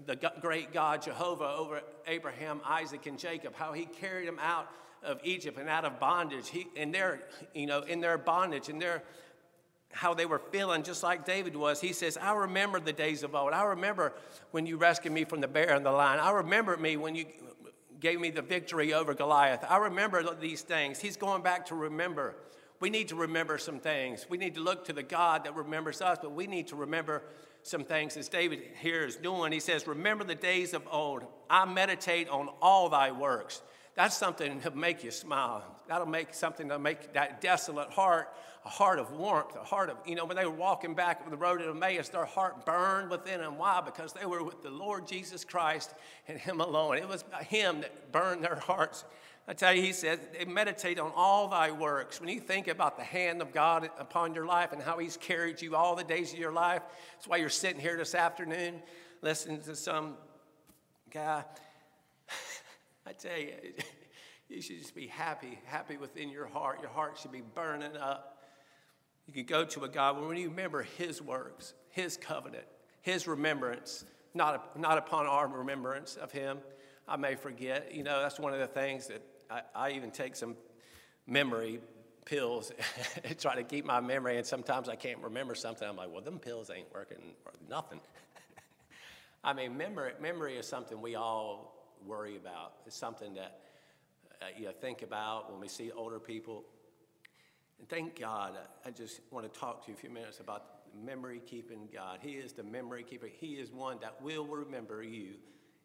the, 0.06 0.16
the 0.16 0.32
great 0.42 0.74
God, 0.74 1.02
Jehovah, 1.02 1.56
over 1.58 1.82
Abraham, 2.08 2.62
Isaac, 2.66 3.06
and 3.06 3.18
Jacob, 3.18 3.56
how 3.56 3.74
he 3.74 3.86
carried 3.86 4.28
them 4.28 4.40
out 4.40 4.70
of 5.04 5.20
Egypt 5.24 5.58
and 5.60 5.68
out 5.70 5.86
of 5.86 6.00
bondage. 6.00 6.50
He, 6.50 6.68
in 6.76 6.92
their, 6.92 7.20
you 7.54 7.66
know, 7.66 7.82
in 7.82 8.00
their 8.00 8.18
bondage, 8.18 8.70
in 8.70 8.80
their 8.80 9.04
how 9.94 10.14
they 10.14 10.26
were 10.26 10.40
feeling, 10.40 10.82
just 10.84 11.04
like 11.04 11.24
David 11.24 11.56
was. 11.56 11.80
He 11.80 11.94
says, 11.94 12.18
I 12.18 12.34
remember 12.34 12.80
the 12.80 12.94
days 12.94 13.22
of 13.22 13.36
old. 13.36 13.54
I 13.54 13.64
remember 13.64 14.14
when 14.52 14.66
you 14.66 14.78
rescued 14.78 15.14
me 15.14 15.24
from 15.24 15.40
the 15.40 15.48
bear 15.48 15.76
and 15.76 15.86
the 15.86 15.92
lion. 15.92 16.20
I 16.20 16.32
remember 16.32 16.76
me 16.78 16.98
when 16.98 17.16
you 17.16 17.26
gave 18.00 18.20
me 18.20 18.32
the 18.32 18.42
victory 18.42 18.94
over 18.94 19.14
Goliath. 19.14 19.64
I 19.70 19.78
remember 19.78 20.36
these 20.36 20.62
things. 20.62 21.00
He's 21.00 21.16
going 21.16 21.44
back 21.44 21.68
to 21.68 21.76
remember. 21.76 22.36
We 22.84 22.90
need 22.90 23.08
to 23.08 23.16
remember 23.16 23.58
some 23.58 23.80
things. 23.80 24.26
We 24.28 24.38
need 24.38 24.56
to 24.56 24.60
look 24.60 24.84
to 24.88 24.92
the 24.94 25.04
God 25.04 25.46
that 25.46 25.56
remembers 25.56 26.02
us, 26.02 26.18
but 26.22 26.34
we 26.34 26.48
need 26.48 26.68
to 26.68 26.76
remember 26.76 27.24
some 27.62 27.86
things 27.86 28.18
as 28.18 28.28
David 28.28 28.60
here 28.82 29.06
is 29.06 29.16
doing. 29.16 29.54
He 29.54 29.62
says, 29.62 29.88
Remember 29.88 30.26
the 30.26 30.36
days 30.36 30.74
of 30.74 30.82
old. 30.92 31.24
I 31.50 31.64
meditate 31.64 32.28
on 32.28 32.50
all 32.62 32.90
thy 32.90 33.14
works. 33.14 33.62
That's 33.96 34.18
something 34.18 34.60
to 34.60 34.72
make 34.72 35.02
you 35.02 35.12
smile. 35.12 35.64
That'll 35.88 36.08
make 36.08 36.34
something 36.34 36.68
to 36.68 36.78
make 36.78 37.14
that 37.14 37.40
desolate 37.40 37.90
heart 37.90 38.28
a 38.66 38.70
heart 38.70 38.98
of 38.98 39.12
warmth, 39.12 39.56
a 39.56 39.64
heart 39.64 39.90
of, 39.90 39.98
you 40.06 40.16
know, 40.16 40.26
when 40.26 40.38
they 40.38 40.46
were 40.46 40.52
walking 40.52 40.94
back 40.94 41.22
on 41.26 41.32
the 41.32 41.38
road 41.38 41.58
to 41.58 41.70
Emmaus, 41.70 42.10
their 42.10 42.26
heart 42.26 42.66
burned 42.66 43.10
within 43.10 43.42
them. 43.42 43.58
Why? 43.58 43.82
Because 43.84 44.14
they 44.14 44.26
were 44.26 44.42
with 44.42 44.64
the 44.64 44.70
Lord 44.70 45.06
Jesus 45.06 45.44
Christ 45.44 45.94
and 46.28 46.38
Him 46.38 46.62
alone. 46.62 46.98
It 46.98 47.08
was 47.08 47.26
Him 47.48 47.82
that 47.82 48.12
burned 48.12 48.44
their 48.44 48.56
hearts. 48.56 49.04
I 49.48 49.54
tell 49.54 49.74
you, 49.74 49.82
He 49.82 49.94
said, 49.94 50.20
meditate 50.48 51.00
on 51.00 51.12
all 51.16 51.48
thy 51.48 51.72
works. 51.72 52.20
When 52.20 52.30
you 52.30 52.40
think 52.40 52.68
about 52.68 52.98
the 52.98 53.04
hand 53.04 53.42
of 53.42 53.52
God 53.52 53.90
upon 54.00 54.34
your 54.34 54.46
life 54.46 54.72
and 54.72 54.82
how 54.82 54.98
He's 54.98 55.18
carried 55.18 55.62
you 55.62 55.76
all 55.76 55.96
the 55.96 56.04
days 56.04 56.34
of 56.34 56.40
your 56.40 56.54
life, 56.54 56.82
that's 57.14 57.28
why 57.28 57.38
you're 57.38 57.50
sitting 57.50 57.82
here 57.82 57.98
this 57.98 58.16
afternoon 58.16 58.82
listening 59.22 59.62
to 59.62 59.76
some 59.76 60.16
guy. 61.12 61.44
I 63.06 63.12
tell 63.14 63.38
you, 63.38 63.54
you 64.50 64.62
should 64.62 64.80
just 64.80 64.96
be 64.96 65.08
happy, 65.08 65.60
happy 65.66 65.98
within 65.98 66.30
your 66.30 66.48
heart. 66.48 66.80
Your 66.82 66.92
heart 66.92 67.18
should 67.18 67.32
be 67.32 67.44
burning 67.54 67.98
up 67.98 68.34
you 69.28 69.34
can 69.34 69.46
go 69.46 69.64
to 69.66 69.84
a 69.84 69.90
God 69.90 70.22
when 70.22 70.38
you 70.38 70.50
remember 70.50 70.84
His 70.84 71.22
works, 71.22 71.74
His 71.90 72.18
covenant, 72.18 72.66
His 73.02 73.28
remembrance, 73.28 74.06
not, 74.34 74.78
not 74.80 74.98
upon 74.98 75.28
our 75.28 75.48
remembrance 75.48 76.16
of 76.16 76.32
Him. 76.32 76.60
I 77.08 77.18
may 77.18 77.36
forget. 77.36 77.94
You 77.94 78.04
know, 78.04 78.22
that's 78.22 78.40
one 78.40 78.54
of 78.54 78.60
the 78.60 78.68
things 78.68 79.08
that 79.08 79.22
I, 79.50 79.62
I 79.76 79.92
even 79.92 80.12
take 80.12 80.36
some 80.36 80.56
memory 81.28 81.80
pills 82.26 82.72
try 83.40 83.56
to 83.56 83.64
keep 83.64 83.86
my 83.86 84.00
memory, 84.00 84.38
and 84.38 84.46
sometimes 84.46 84.90
I 84.90 84.96
can't 84.96 85.20
remember 85.20 85.56
something. 85.56 85.88
I'm 85.88 85.98
like, 85.98 86.12
well, 86.12 86.22
them 86.22 86.40
pills 86.40 86.70
ain't 86.70 86.94
working 86.94 87.18
or 87.46 87.54
nothing. 87.70 88.00
I 89.44 89.54
mean, 89.54 89.78
memory, 89.78 90.14
memory 90.22 90.56
is 90.56 90.68
something 90.68 91.02
we 91.02 91.16
all 91.16 91.98
worry 92.06 92.38
about. 92.38 92.74
It's 92.86 92.96
something 92.96 93.34
that 93.36 93.60
uh, 94.42 94.46
you 94.58 94.66
know, 94.66 94.72
think 94.72 95.02
about 95.02 95.52
when 95.52 95.60
we 95.60 95.68
see 95.68 95.92
older 95.92 96.20
people 96.20 96.66
and 97.84 97.90
thank 97.90 98.18
God, 98.18 98.54
I 98.86 98.92
just 98.92 99.20
want 99.30 99.52
to 99.52 99.60
talk 99.60 99.84
to 99.84 99.92
you 99.92 99.98
a 99.98 100.00
few 100.00 100.10
minutes 100.10 100.40
about 100.40 100.64
memory 101.04 101.42
keeping 101.46 101.90
God. 101.94 102.20
He 102.22 102.32
is 102.36 102.54
the 102.54 102.64
memory 102.64 103.04
keeper, 103.04 103.28
He 103.28 103.56
is 103.56 103.74
one 103.74 103.98
that 104.00 104.22
will 104.22 104.46
remember 104.46 105.04
you. 105.04 105.34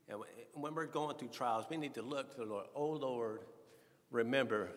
And 0.08 0.20
when 0.54 0.74
we're 0.74 0.86
going 0.86 1.16
through 1.16 1.28
trials, 1.28 1.66
we 1.70 1.76
need 1.76 1.94
to 1.94 2.02
look 2.02 2.30
to 2.32 2.38
the 2.38 2.46
Lord. 2.46 2.66
Oh 2.74 2.90
Lord, 2.90 3.40
remember 4.10 4.70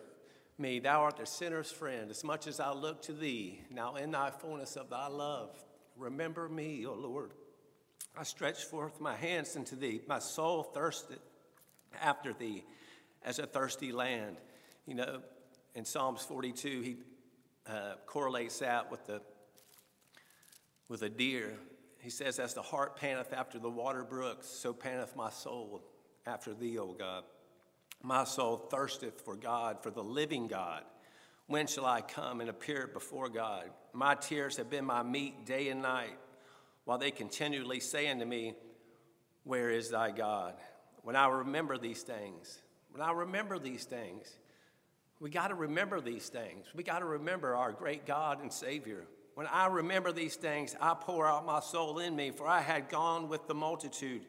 me. 0.58 0.78
Thou 0.78 1.02
art 1.02 1.16
the 1.16 1.26
sinner's 1.26 1.70
friend. 1.70 2.10
As 2.10 2.22
much 2.22 2.46
as 2.46 2.60
I 2.60 2.72
look 2.72 3.02
to 3.02 3.12
thee, 3.12 3.60
now 3.70 3.96
in 3.96 4.10
thy 4.10 4.30
fullness 4.30 4.76
of 4.76 4.90
thy 4.90 5.06
love, 5.08 5.50
remember 5.96 6.48
me, 6.48 6.86
O 6.86 6.94
Lord. 6.94 7.32
I 8.16 8.24
stretch 8.24 8.64
forth 8.64 9.00
my 9.00 9.16
hands 9.16 9.56
unto 9.56 9.74
thee. 9.74 10.00
My 10.06 10.18
soul 10.18 10.62
thirsted 10.62 11.18
after 12.00 12.32
thee 12.32 12.64
as 13.24 13.38
a 13.38 13.46
thirsty 13.46 13.92
land. 13.92 14.36
You 14.86 14.96
know, 14.96 15.22
in 15.74 15.84
Psalms 15.84 16.22
42, 16.22 16.80
he 16.82 16.96
uh, 17.66 17.94
correlates 18.06 18.58
that 18.58 18.90
with 18.90 19.06
the 19.06 19.22
with 20.88 21.02
a 21.02 21.08
deer. 21.08 21.54
He 22.02 22.10
says, 22.10 22.40
"As 22.40 22.52
the 22.52 22.62
hart 22.62 22.96
panteth 22.96 23.32
after 23.32 23.60
the 23.60 23.70
water 23.70 24.02
brooks, 24.02 24.48
so 24.48 24.72
panteth 24.72 25.14
my 25.14 25.30
soul 25.30 25.82
after 26.26 26.52
thee, 26.52 26.78
O 26.78 26.92
God. 26.92 27.24
My 28.02 28.24
soul 28.24 28.56
thirsteth 28.56 29.20
for 29.20 29.36
God, 29.36 29.82
for 29.82 29.90
the 29.90 30.02
living 30.02 30.48
God. 30.48 30.84
When 31.46 31.66
shall 31.68 31.86
I 31.86 32.00
come 32.00 32.40
and 32.40 32.50
appear 32.50 32.88
before 32.88 33.28
God? 33.28 33.70
My 33.92 34.16
tears 34.16 34.56
have 34.56 34.68
been 34.68 34.84
my 34.84 35.02
meat 35.02 35.46
day 35.46 35.68
and 35.68 35.82
night, 35.82 36.18
while 36.84 36.98
they 36.98 37.12
continually 37.12 37.78
say 37.78 38.08
unto 38.08 38.24
me, 38.24 38.54
Where 39.44 39.70
is 39.70 39.90
thy 39.90 40.10
God? 40.10 40.54
When 41.02 41.14
I 41.14 41.28
remember 41.28 41.78
these 41.78 42.02
things, 42.02 42.62
when 42.90 43.02
I 43.02 43.12
remember 43.12 43.58
these 43.58 43.84
things, 43.84 44.38
we 45.20 45.30
got 45.30 45.48
to 45.48 45.54
remember 45.54 46.00
these 46.00 46.28
things. 46.28 46.66
We 46.74 46.82
got 46.82 46.98
to 46.98 47.04
remember 47.04 47.54
our 47.54 47.70
great 47.70 48.06
God 48.06 48.40
and 48.40 48.52
Savior. 48.52 49.04
When 49.34 49.46
I 49.46 49.66
remember 49.66 50.12
these 50.12 50.36
things, 50.36 50.76
I 50.80 50.94
pour 50.94 51.26
out 51.26 51.46
my 51.46 51.60
soul 51.60 51.98
in 51.98 52.14
me, 52.14 52.30
for 52.30 52.46
I 52.46 52.60
had 52.60 52.88
gone 52.88 53.28
with 53.28 53.46
the 53.46 53.54
multitude. 53.54 54.22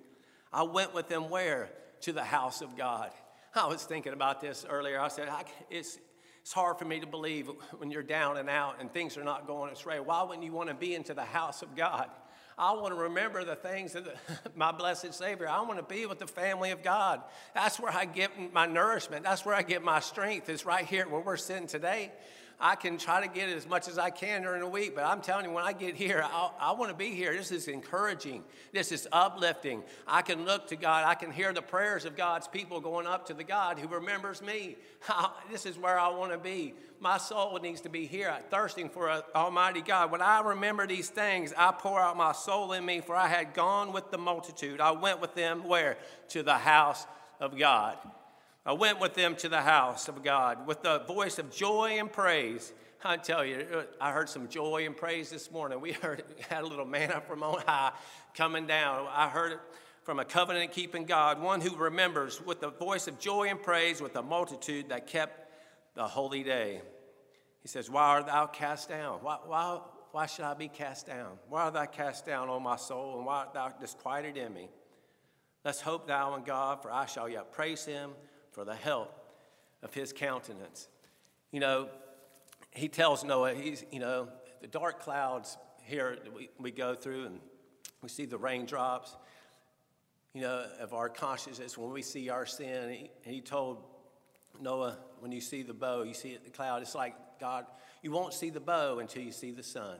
I 0.51 0.63
went 0.63 0.93
with 0.93 1.09
them 1.09 1.29
where? 1.29 1.69
To 2.01 2.13
the 2.13 2.23
house 2.23 2.61
of 2.61 2.77
God. 2.77 3.11
I 3.55 3.67
was 3.67 3.83
thinking 3.83 4.13
about 4.13 4.41
this 4.41 4.65
earlier. 4.67 4.99
I 4.99 5.09
said, 5.09 5.27
I, 5.29 5.43
it's, 5.69 5.99
it's 6.41 6.53
hard 6.53 6.79
for 6.79 6.85
me 6.85 6.99
to 6.99 7.07
believe 7.07 7.49
when 7.77 7.91
you're 7.91 8.03
down 8.03 8.37
and 8.37 8.49
out 8.49 8.79
and 8.79 8.91
things 8.91 9.17
are 9.17 9.23
not 9.23 9.45
going 9.45 9.73
way. 9.85 9.99
Why 9.99 10.23
wouldn't 10.23 10.43
you 10.43 10.51
want 10.51 10.69
to 10.69 10.75
be 10.75 10.95
into 10.95 11.13
the 11.13 11.23
house 11.23 11.61
of 11.61 11.75
God? 11.75 12.09
I 12.57 12.73
want 12.73 12.89
to 12.89 12.95
remember 12.95 13.43
the 13.43 13.55
things 13.55 13.95
of 13.95 14.05
the, 14.05 14.13
my 14.55 14.71
blessed 14.71 15.13
Savior. 15.13 15.47
I 15.47 15.61
want 15.61 15.77
to 15.77 15.83
be 15.83 16.05
with 16.05 16.19
the 16.19 16.27
family 16.27 16.71
of 16.71 16.83
God. 16.83 17.21
That's 17.53 17.79
where 17.79 17.91
I 17.91 18.05
get 18.05 18.53
my 18.53 18.65
nourishment. 18.65 19.23
That's 19.23 19.45
where 19.45 19.55
I 19.55 19.63
get 19.63 19.83
my 19.83 19.99
strength. 19.99 20.49
It's 20.49 20.65
right 20.65 20.85
here 20.85 21.07
where 21.07 21.21
we're 21.21 21.37
sitting 21.37 21.67
today. 21.67 22.11
I 22.59 22.75
can 22.75 22.97
try 22.97 23.25
to 23.25 23.27
get 23.27 23.49
it 23.49 23.57
as 23.57 23.67
much 23.67 23.87
as 23.87 23.97
I 23.97 24.09
can 24.09 24.43
during 24.43 24.61
the 24.61 24.67
week, 24.67 24.95
but 24.95 25.03
I'm 25.03 25.21
telling 25.21 25.45
you, 25.45 25.51
when 25.51 25.63
I 25.63 25.73
get 25.73 25.95
here, 25.95 26.23
I, 26.23 26.49
I 26.59 26.71
want 26.71 26.91
to 26.91 26.97
be 26.97 27.11
here. 27.11 27.35
This 27.35 27.51
is 27.51 27.67
encouraging. 27.67 28.43
This 28.71 28.91
is 28.91 29.07
uplifting. 29.11 29.83
I 30.07 30.21
can 30.21 30.45
look 30.45 30.67
to 30.67 30.75
God. 30.75 31.05
I 31.05 31.15
can 31.15 31.31
hear 31.31 31.51
the 31.53 31.61
prayers 31.61 32.05
of 32.05 32.15
God's 32.15 32.47
people 32.47 32.79
going 32.79 33.07
up 33.07 33.25
to 33.27 33.33
the 33.33 33.43
God 33.43 33.79
who 33.79 33.87
remembers 33.87 34.41
me. 34.41 34.77
this 35.51 35.65
is 35.65 35.77
where 35.77 35.99
I 35.99 36.09
want 36.09 36.31
to 36.31 36.37
be. 36.37 36.73
My 36.99 37.17
soul 37.17 37.59
needs 37.61 37.81
to 37.81 37.89
be 37.89 38.05
here, 38.05 38.33
thirsting 38.49 38.89
for 38.89 39.09
an 39.09 39.23
Almighty 39.35 39.81
God. 39.81 40.11
When 40.11 40.21
I 40.21 40.39
remember 40.39 40.87
these 40.87 41.09
things, 41.09 41.53
I 41.57 41.73
pour 41.73 41.99
out 41.99 42.15
my 42.15 42.31
soul 42.31 42.71
in 42.71 42.85
me, 42.85 43.01
for 43.01 43.15
I 43.15 43.27
had 43.27 43.53
gone 43.53 43.91
with 43.91 44.09
the 44.09 44.17
multitude. 44.17 44.79
I 44.79 44.91
went 44.91 45.19
with 45.19 45.35
them 45.35 45.67
where? 45.67 45.97
To 46.29 46.43
the 46.43 46.53
house 46.53 47.05
of 47.41 47.57
God. 47.57 47.97
I 48.65 48.71
went 48.71 48.99
with 49.01 49.13
them 49.13 49.35
to 49.37 49.49
the 49.49 49.61
house 49.61 50.07
of 50.07 50.23
God 50.23 50.65
with 50.65 50.83
the 50.83 50.99
voice 50.99 51.37
of 51.37 51.51
joy 51.51 51.97
and 51.99 52.11
praise. 52.11 52.71
I 53.03 53.17
tell 53.17 53.43
you, 53.43 53.83
I 53.99 54.11
heard 54.13 54.29
some 54.29 54.47
joy 54.47 54.85
and 54.85 54.95
praise 54.95 55.29
this 55.29 55.51
morning. 55.51 55.81
We 55.81 55.91
heard 56.01 56.23
had 56.49 56.63
a 56.63 56.67
little 56.67 56.85
manna 56.85 57.21
from 57.27 57.43
on 57.43 57.61
high 57.65 57.91
coming 58.33 58.65
down. 58.65 59.07
I 59.11 59.27
heard 59.27 59.53
it 59.53 59.59
from 60.03 60.19
a 60.19 60.25
covenant 60.25 60.71
keeping 60.71 61.03
God, 61.03 61.41
one 61.41 61.59
who 61.59 61.75
remembers 61.75 62.41
with 62.41 62.61
the 62.61 62.69
voice 62.69 63.07
of 63.07 63.19
joy 63.19 63.49
and 63.49 63.61
praise 63.61 64.01
with 64.01 64.15
a 64.15 64.21
multitude 64.21 64.89
that 64.89 65.07
kept 65.07 65.51
the 65.95 66.07
holy 66.07 66.43
day. 66.43 66.81
He 67.61 67.67
says, 67.67 67.89
Why 67.89 68.03
art 68.03 68.27
thou 68.27 68.47
cast 68.47 68.87
down? 68.87 69.19
Why, 69.21 69.39
why, 69.45 69.79
why 70.11 70.25
should 70.25 70.45
I 70.45 70.53
be 70.53 70.69
cast 70.69 71.07
down? 71.07 71.37
Why 71.49 71.63
art 71.63 71.73
thou 71.73 71.85
cast 71.85 72.25
down, 72.25 72.47
O 72.47 72.61
my 72.61 72.77
soul, 72.77 73.17
and 73.17 73.25
why 73.25 73.39
art 73.39 73.53
thou 73.53 73.69
disquieted 73.79 74.37
in 74.37 74.53
me? 74.53 74.69
Let's 75.65 75.81
hope 75.81 76.07
thou 76.07 76.35
in 76.35 76.43
God, 76.43 76.81
for 76.81 76.91
I 76.91 77.05
shall 77.05 77.27
yet 77.27 77.51
praise 77.51 77.85
him 77.85 78.11
for 78.53 78.63
the 78.63 78.75
help 78.75 79.13
of 79.81 79.93
his 79.93 80.13
countenance. 80.13 80.87
You 81.51 81.59
know, 81.59 81.89
he 82.71 82.87
tells 82.87 83.23
Noah, 83.23 83.53
he's, 83.53 83.83
you 83.91 83.99
know, 83.99 84.29
the 84.61 84.67
dark 84.67 85.01
clouds 85.01 85.57
here 85.83 86.17
we, 86.35 86.49
we 86.57 86.71
go 86.71 86.95
through 86.95 87.25
and 87.25 87.39
we 88.01 88.09
see 88.09 88.25
the 88.25 88.37
raindrops, 88.37 89.15
you 90.33 90.41
know, 90.41 90.65
of 90.79 90.93
our 90.93 91.09
consciousness 91.09 91.77
when 91.77 91.91
we 91.91 92.01
see 92.01 92.29
our 92.29 92.45
sin. 92.45 92.89
He, 92.89 93.09
he 93.29 93.41
told 93.41 93.83
Noah, 94.61 94.97
when 95.19 95.31
you 95.31 95.41
see 95.41 95.63
the 95.63 95.73
bow, 95.73 96.03
you 96.03 96.13
see 96.13 96.37
the 96.41 96.49
cloud, 96.49 96.81
it's 96.81 96.95
like 96.95 97.15
God, 97.39 97.65
you 98.01 98.11
won't 98.11 98.33
see 98.33 98.49
the 98.49 98.59
bow 98.59 98.99
until 98.99 99.23
you 99.23 99.31
see 99.31 99.51
the 99.51 99.63
sun. 99.63 99.97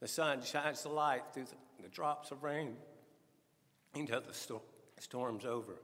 The 0.00 0.08
sun 0.08 0.42
shines 0.42 0.82
the 0.82 0.90
light 0.90 1.22
through 1.34 1.44
the, 1.44 1.82
the 1.82 1.88
drops 1.88 2.30
of 2.30 2.42
rain 2.42 2.76
until 3.94 4.20
the 4.20 4.32
sto- 4.32 4.62
storm's 4.98 5.44
over. 5.44 5.74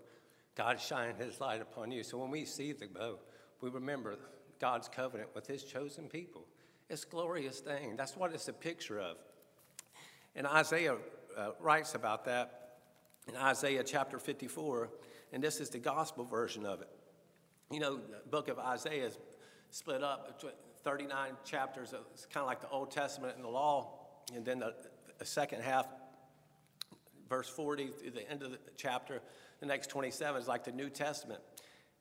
God 0.55 0.81
shine 0.81 1.15
his 1.17 1.41
light 1.41 1.61
upon 1.61 1.91
you. 1.91 2.03
So 2.03 2.19
when 2.19 2.31
we 2.31 2.45
see 2.45 2.73
the 2.73 2.87
bow, 2.87 3.19
we 3.61 3.71
remember 3.71 4.17
God's 4.61 4.89
covenant 4.89 5.31
with 5.35 5.47
his 5.47 5.65
chosen 5.65 6.09
people. 6.09 6.47
It's 6.89 7.05
a 7.05 7.09
glorious 7.09 7.61
thing. 7.61 7.97
That's 7.97 8.17
what 8.17 8.33
it's 8.33 8.49
a 8.49 8.53
picture 8.53 9.01
of. 9.01 9.17
And 10.37 10.47
Isaiah 10.47 10.97
uh, 11.37 11.51
writes 11.61 11.95
about 11.95 12.25
that 12.27 12.79
in 13.29 13.37
Isaiah 13.37 13.83
chapter 13.83 14.19
54, 14.19 14.91
and 15.33 15.43
this 15.43 15.61
is 15.61 15.71
the 15.71 15.79
gospel 15.79 16.25
version 16.25 16.67
of 16.67 16.83
it. 16.83 16.89
You 17.71 17.81
know, 17.81 17.97
the 17.97 18.29
book 18.31 18.49
of 18.49 18.59
Isaiah 18.59 19.07
is 19.07 19.19
split 19.71 20.03
up 20.03 20.43
39 20.83 21.33
chapters. 21.45 21.95
It's 22.13 22.27
kind 22.27 22.43
of 22.43 22.47
like 22.47 22.61
the 22.61 22.69
Old 22.69 22.91
Testament 22.91 23.35
and 23.37 23.45
the 23.45 23.49
law, 23.49 24.01
and 24.35 24.45
then 24.45 24.59
the, 24.59 24.75
the 25.19 25.25
second 25.25 25.63
half, 25.63 25.87
verse 27.29 27.49
40 27.49 27.89
through 27.89 28.11
the 28.11 28.31
end 28.31 28.43
of 28.43 28.51
the 28.51 28.59
chapter, 28.77 29.23
the 29.65 29.73
next 29.73 29.89
27 29.89 30.41
is 30.41 30.49
like 30.49 30.65
the 30.65 30.73
New 30.73 30.91
Testament. 30.91 31.41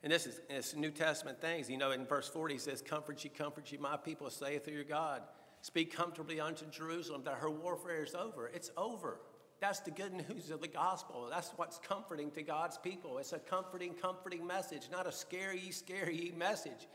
And 0.04 0.12
this 0.12 0.26
is 0.26 0.42
it's 0.50 0.76
New 0.76 0.92
Testament 0.92 1.40
things. 1.40 1.70
You 1.70 1.78
know, 1.78 1.92
in 1.92 2.06
verse 2.06 2.28
40, 2.28 2.56
he 2.56 2.60
says, 2.60 2.82
Comfort 2.82 3.24
ye, 3.24 3.30
comfort 3.30 3.72
ye, 3.72 3.78
my 3.78 3.96
people, 3.96 4.30
saith 4.30 4.68
your 4.68 4.84
God. 4.84 5.22
Speak 5.62 5.96
comfortably 5.96 6.42
unto 6.42 6.66
Jerusalem 6.66 7.22
that 7.24 7.36
her 7.36 7.50
warfare 7.50 8.04
is 8.04 8.16
over. 8.16 8.52
It's 8.54 8.70
over. 8.76 9.20
That's 9.62 9.80
the 9.80 9.92
good 9.92 10.12
news 10.30 10.52
of 10.52 10.60
the 10.60 10.68
gospel. 10.68 11.30
That's 11.30 11.52
what's 11.56 11.80
comforting 11.80 12.32
to 12.32 12.44
God's 12.44 12.78
people. 12.78 13.18
It's 13.18 13.32
a 13.32 13.40
comforting, 13.40 13.94
comforting 13.94 14.46
message, 14.46 14.90
not 14.92 15.08
a 15.08 15.12
scary, 15.12 15.72
scary 15.72 16.34
message. 16.38 16.90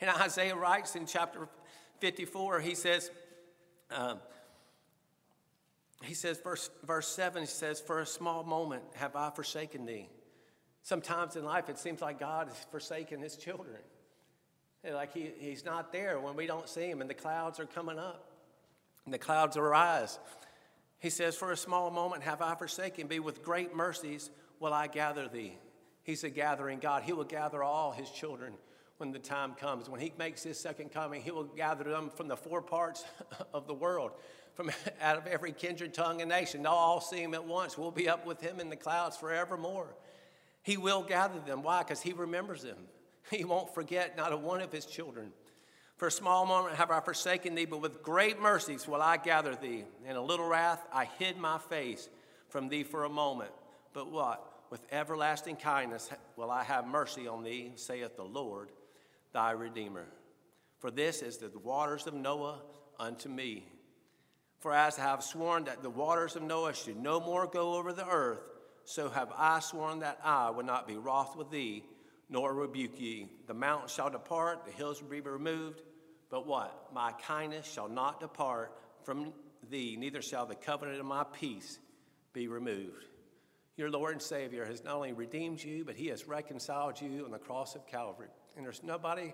And 0.00 0.10
Isaiah 0.10 0.56
writes 0.56 0.96
in 0.96 1.06
chapter 1.06 1.48
54, 2.00 2.58
he 2.58 2.74
says, 2.74 3.12
um, 3.92 4.18
he 6.02 6.14
says, 6.14 6.38
verse, 6.38 6.70
verse 6.84 7.08
7, 7.08 7.42
he 7.42 7.46
says, 7.46 7.80
For 7.80 8.00
a 8.00 8.06
small 8.06 8.44
moment 8.44 8.84
have 8.94 9.16
I 9.16 9.30
forsaken 9.30 9.84
thee 9.84 10.08
Sometimes 10.88 11.36
in 11.36 11.44
life, 11.44 11.68
it 11.68 11.78
seems 11.78 12.00
like 12.00 12.18
God 12.18 12.48
has 12.48 12.56
forsaken 12.70 13.20
his 13.20 13.36
children. 13.36 13.76
Like 14.90 15.12
he, 15.12 15.30
he's 15.38 15.62
not 15.62 15.92
there 15.92 16.18
when 16.18 16.34
we 16.34 16.46
don't 16.46 16.66
see 16.66 16.88
him, 16.88 17.02
and 17.02 17.10
the 17.10 17.14
clouds 17.14 17.60
are 17.60 17.66
coming 17.66 17.98
up, 17.98 18.30
and 19.04 19.12
the 19.12 19.18
clouds 19.18 19.58
arise. 19.58 20.18
He 20.98 21.10
says, 21.10 21.36
For 21.36 21.52
a 21.52 21.58
small 21.58 21.90
moment 21.90 22.22
have 22.22 22.40
I 22.40 22.54
forsaken 22.54 23.08
thee, 23.08 23.20
with 23.20 23.42
great 23.42 23.76
mercies 23.76 24.30
will 24.60 24.72
I 24.72 24.86
gather 24.86 25.28
thee. 25.28 25.58
He's 26.04 26.24
a 26.24 26.30
gathering 26.30 26.78
God. 26.78 27.02
He 27.02 27.12
will 27.12 27.24
gather 27.24 27.62
all 27.62 27.92
his 27.92 28.08
children 28.08 28.54
when 28.98 29.12
the 29.12 29.18
time 29.18 29.54
comes. 29.54 29.88
When 29.88 30.00
he 30.00 30.12
makes 30.18 30.42
his 30.42 30.58
second 30.58 30.92
coming, 30.92 31.22
he 31.22 31.30
will 31.30 31.44
gather 31.44 31.84
them 31.84 32.10
from 32.10 32.28
the 32.28 32.36
four 32.36 32.60
parts 32.60 33.04
of 33.54 33.66
the 33.66 33.74
world, 33.74 34.12
from 34.54 34.70
out 35.00 35.16
of 35.16 35.26
every 35.26 35.52
kindred, 35.52 35.94
tongue, 35.94 36.20
and 36.20 36.28
nation. 36.28 36.62
They'll 36.62 36.72
all 36.72 37.00
see 37.00 37.22
him 37.22 37.34
at 37.34 37.44
once. 37.44 37.78
We'll 37.78 37.90
be 37.90 38.08
up 38.08 38.26
with 38.26 38.40
him 38.40 38.60
in 38.60 38.68
the 38.68 38.76
clouds 38.76 39.16
forevermore. 39.16 39.94
He 40.62 40.76
will 40.76 41.02
gather 41.02 41.40
them. 41.40 41.62
Why? 41.62 41.82
Because 41.82 42.02
he 42.02 42.12
remembers 42.12 42.62
them. 42.62 42.76
He 43.30 43.44
won't 43.44 43.74
forget 43.74 44.16
not 44.16 44.32
a 44.32 44.38
one 44.38 44.62
of 44.62 44.72
his 44.72 44.86
children. 44.86 45.32
For 45.98 46.08
a 46.08 46.10
small 46.10 46.46
moment 46.46 46.76
have 46.76 46.90
I 46.90 47.00
forsaken 47.00 47.54
thee, 47.54 47.66
but 47.66 47.82
with 47.82 48.02
great 48.02 48.40
mercies 48.40 48.88
will 48.88 49.02
I 49.02 49.18
gather 49.18 49.54
thee. 49.54 49.84
In 50.06 50.16
a 50.16 50.22
little 50.22 50.48
wrath 50.48 50.86
I 50.90 51.04
hid 51.18 51.36
my 51.36 51.58
face 51.58 52.08
from 52.48 52.70
thee 52.70 52.84
for 52.84 53.04
a 53.04 53.08
moment. 53.10 53.50
But 53.92 54.10
what? 54.10 54.42
With 54.70 54.80
everlasting 54.90 55.56
kindness 55.56 56.08
will 56.36 56.50
I 56.50 56.64
have 56.64 56.86
mercy 56.86 57.28
on 57.28 57.42
thee, 57.42 57.72
saith 57.74 58.16
the 58.16 58.24
Lord, 58.24 58.70
thy 59.38 59.52
Redeemer. 59.52 60.08
For 60.80 60.90
this 60.90 61.22
is 61.22 61.38
the 61.38 61.56
waters 61.60 62.08
of 62.08 62.14
Noah 62.14 62.60
unto 62.98 63.28
me. 63.28 63.68
For 64.58 64.74
as 64.74 64.98
I 64.98 65.02
have 65.02 65.22
sworn 65.22 65.62
that 65.66 65.80
the 65.80 65.90
waters 65.90 66.34
of 66.34 66.42
Noah 66.42 66.74
should 66.74 66.96
no 66.96 67.20
more 67.20 67.46
go 67.46 67.74
over 67.74 67.92
the 67.92 68.04
earth, 68.04 68.40
so 68.84 69.08
have 69.08 69.30
I 69.36 69.60
sworn 69.60 70.00
that 70.00 70.18
I 70.24 70.50
will 70.50 70.64
not 70.64 70.88
be 70.88 70.96
wroth 70.96 71.36
with 71.36 71.52
thee, 71.52 71.84
nor 72.28 72.52
rebuke 72.52 72.98
ye. 73.00 73.28
The 73.46 73.54
mountains 73.54 73.92
shall 73.92 74.10
depart, 74.10 74.64
the 74.64 74.72
hills 74.72 75.00
will 75.00 75.10
be 75.10 75.20
removed, 75.20 75.82
but 76.30 76.44
what? 76.44 76.88
My 76.92 77.12
kindness 77.12 77.72
shall 77.72 77.88
not 77.88 78.18
depart 78.18 78.76
from 79.04 79.32
thee, 79.70 79.94
neither 79.96 80.20
shall 80.20 80.46
the 80.46 80.56
covenant 80.56 80.98
of 80.98 81.06
my 81.06 81.22
peace 81.22 81.78
be 82.32 82.48
removed. 82.48 83.04
Your 83.76 83.88
Lord 83.88 84.14
and 84.14 84.22
Savior 84.22 84.64
has 84.64 84.82
not 84.82 84.96
only 84.96 85.12
redeemed 85.12 85.62
you, 85.62 85.84
but 85.84 85.94
He 85.94 86.08
has 86.08 86.26
reconciled 86.26 87.00
you 87.00 87.24
on 87.24 87.30
the 87.30 87.38
cross 87.38 87.76
of 87.76 87.86
Calvary. 87.86 88.30
And 88.58 88.66
there's 88.66 88.82
nobody, 88.82 89.32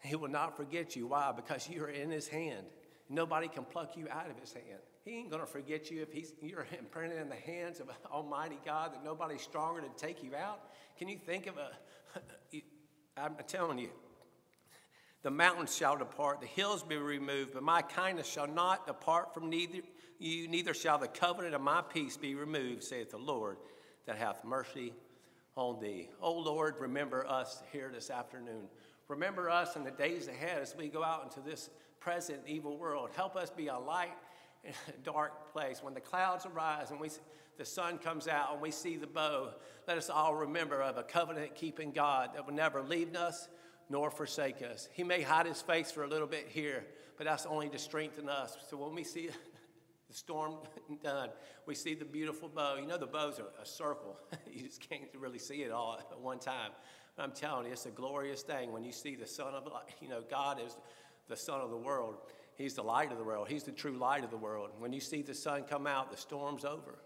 He 0.00 0.16
will 0.16 0.28
not 0.28 0.56
forget 0.56 0.94
you. 0.94 1.06
Why? 1.06 1.32
Because 1.34 1.66
you 1.70 1.82
are 1.84 1.88
in 1.88 2.10
His 2.10 2.28
hand. 2.28 2.66
Nobody 3.08 3.48
can 3.48 3.64
pluck 3.64 3.96
you 3.96 4.06
out 4.10 4.28
of 4.28 4.38
His 4.38 4.52
hand. 4.52 4.80
He 5.04 5.12
ain't 5.12 5.30
going 5.30 5.40
to 5.40 5.46
forget 5.46 5.90
you 5.90 6.00
if 6.00 6.10
he's, 6.12 6.32
you're 6.40 6.66
imprinted 6.78 7.20
in 7.20 7.28
the 7.28 7.34
hands 7.34 7.78
of 7.78 7.90
Almighty 8.12 8.58
God 8.64 8.94
that 8.94 9.04
nobody's 9.04 9.42
stronger 9.42 9.82
to 9.82 9.88
take 9.96 10.22
you 10.22 10.34
out. 10.34 10.60
Can 10.98 11.08
you 11.08 11.18
think 11.18 11.46
of 11.46 11.56
a? 11.56 11.70
I'm 13.16 13.36
telling 13.46 13.78
you, 13.78 13.90
the 15.22 15.30
mountains 15.30 15.76
shall 15.76 15.96
depart, 15.96 16.40
the 16.40 16.46
hills 16.46 16.82
be 16.82 16.96
removed, 16.96 17.52
but 17.54 17.62
my 17.62 17.82
kindness 17.82 18.26
shall 18.26 18.48
not 18.48 18.86
depart 18.86 19.32
from 19.34 19.50
neither 19.50 19.80
you, 20.18 20.48
neither 20.48 20.74
shall 20.74 20.98
the 20.98 21.08
covenant 21.08 21.54
of 21.54 21.60
my 21.60 21.82
peace 21.82 22.16
be 22.16 22.34
removed, 22.34 22.82
saith 22.82 23.10
the 23.10 23.18
Lord, 23.18 23.58
that 24.06 24.16
hath 24.16 24.44
mercy 24.44 24.94
on 25.56 25.80
thee. 25.80 26.08
O 26.20 26.32
Lord, 26.32 26.74
remember 26.78 27.26
us 27.26 27.62
here 27.72 27.90
this 27.92 28.10
afternoon. 28.10 28.68
Remember 29.08 29.48
us 29.48 29.76
in 29.76 29.84
the 29.84 29.90
days 29.90 30.28
ahead 30.28 30.62
as 30.62 30.74
we 30.76 30.88
go 30.88 31.04
out 31.04 31.22
into 31.24 31.40
this 31.40 31.70
present 32.00 32.40
evil 32.46 32.76
world. 32.76 33.10
Help 33.14 33.36
us 33.36 33.50
be 33.50 33.68
a 33.68 33.78
light 33.78 34.16
in 34.64 34.72
a 34.88 34.92
dark 35.04 35.52
place. 35.52 35.82
When 35.82 35.94
the 35.94 36.00
clouds 36.00 36.46
arise 36.46 36.90
and 36.90 36.98
we, 36.98 37.08
see, 37.08 37.20
the 37.56 37.64
sun 37.64 37.98
comes 37.98 38.26
out 38.26 38.52
and 38.52 38.60
we 38.60 38.70
see 38.70 38.96
the 38.96 39.06
bow, 39.06 39.50
let 39.86 39.96
us 39.96 40.10
all 40.10 40.34
remember 40.34 40.82
of 40.82 40.96
a 40.96 41.02
covenant 41.02 41.54
keeping 41.54 41.92
God 41.92 42.30
that 42.34 42.46
will 42.46 42.54
never 42.54 42.82
leave 42.82 43.14
us 43.14 43.48
nor 43.88 44.10
forsake 44.10 44.62
us. 44.62 44.88
He 44.92 45.04
may 45.04 45.22
hide 45.22 45.46
his 45.46 45.60
face 45.62 45.92
for 45.92 46.02
a 46.02 46.08
little 46.08 46.26
bit 46.26 46.48
here, 46.48 46.84
but 47.16 47.26
that's 47.26 47.46
only 47.46 47.68
to 47.68 47.78
strengthen 47.78 48.28
us. 48.28 48.56
So 48.68 48.76
when 48.78 48.94
we 48.94 49.04
see 49.04 49.28
the 50.14 50.18
storm 50.18 50.54
done, 51.02 51.30
we 51.66 51.74
see 51.74 51.94
the 51.94 52.04
beautiful 52.04 52.48
bow. 52.48 52.76
You 52.76 52.86
know, 52.86 52.96
the 52.96 53.06
bows 53.06 53.40
are 53.40 53.50
a 53.60 53.66
circle, 53.66 54.16
you 54.52 54.62
just 54.62 54.88
can't 54.88 55.02
really 55.18 55.38
see 55.38 55.62
it 55.62 55.72
all 55.72 55.98
at 55.98 56.20
one 56.20 56.38
time. 56.38 56.70
But 57.16 57.24
I'm 57.24 57.32
telling 57.32 57.66
you, 57.66 57.72
it's 57.72 57.86
a 57.86 57.90
glorious 57.90 58.42
thing 58.42 58.72
when 58.72 58.84
you 58.84 58.92
see 58.92 59.14
the 59.14 59.26
Son 59.26 59.54
of, 59.54 59.68
you 60.00 60.08
know, 60.08 60.22
God 60.28 60.60
is 60.64 60.76
the 61.28 61.36
Son 61.36 61.60
of 61.60 61.70
the 61.70 61.76
world. 61.76 62.16
He's 62.56 62.74
the 62.74 62.82
light 62.82 63.10
of 63.10 63.18
the 63.18 63.24
world. 63.24 63.48
He's 63.48 63.64
the 63.64 63.72
true 63.72 63.96
light 63.96 64.22
of 64.22 64.30
the 64.30 64.36
world. 64.36 64.70
When 64.78 64.92
you 64.92 65.00
see 65.00 65.22
the 65.22 65.34
sun 65.34 65.64
come 65.64 65.88
out, 65.88 66.12
the 66.12 66.16
storm's 66.16 66.64
over, 66.64 67.00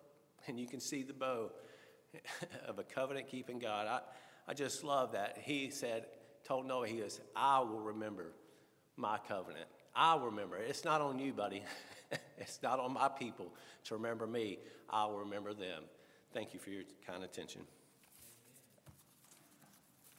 and 0.47 0.61
you 0.61 0.66
can 0.66 0.79
see 0.79 1.03
the 1.03 1.14
bow 1.14 1.51
of 2.68 2.79
a 2.79 2.83
covenant 2.83 3.29
keeping 3.29 3.59
God. 3.59 3.87
I, 3.87 4.01
I 4.47 4.53
just 4.53 4.85
love 4.85 5.12
that. 5.12 5.38
He 5.40 5.71
said, 5.71 6.05
told 6.44 6.66
Noah, 6.66 6.87
He 6.87 6.99
is, 6.99 7.21
I 7.35 7.61
will 7.61 7.81
remember 7.81 8.33
my 8.97 9.18
covenant. 9.27 9.64
I'll 9.94 10.21
remember. 10.21 10.59
It's 10.59 10.85
not 10.85 11.01
on 11.01 11.18
you, 11.18 11.33
buddy. 11.33 11.62
it's 12.38 12.62
not 12.62 12.81
on 12.81 12.92
my 12.92 13.09
people 13.09 13.53
to 13.85 13.94
remember 13.94 14.27
me. 14.27 14.59
I'll 14.90 15.16
remember 15.16 15.55
them. 15.55 15.85
Thank 16.33 16.55
you 16.55 16.61
for 16.61 16.71
your 16.71 16.85
kind 17.07 17.25
attention. 17.25 17.62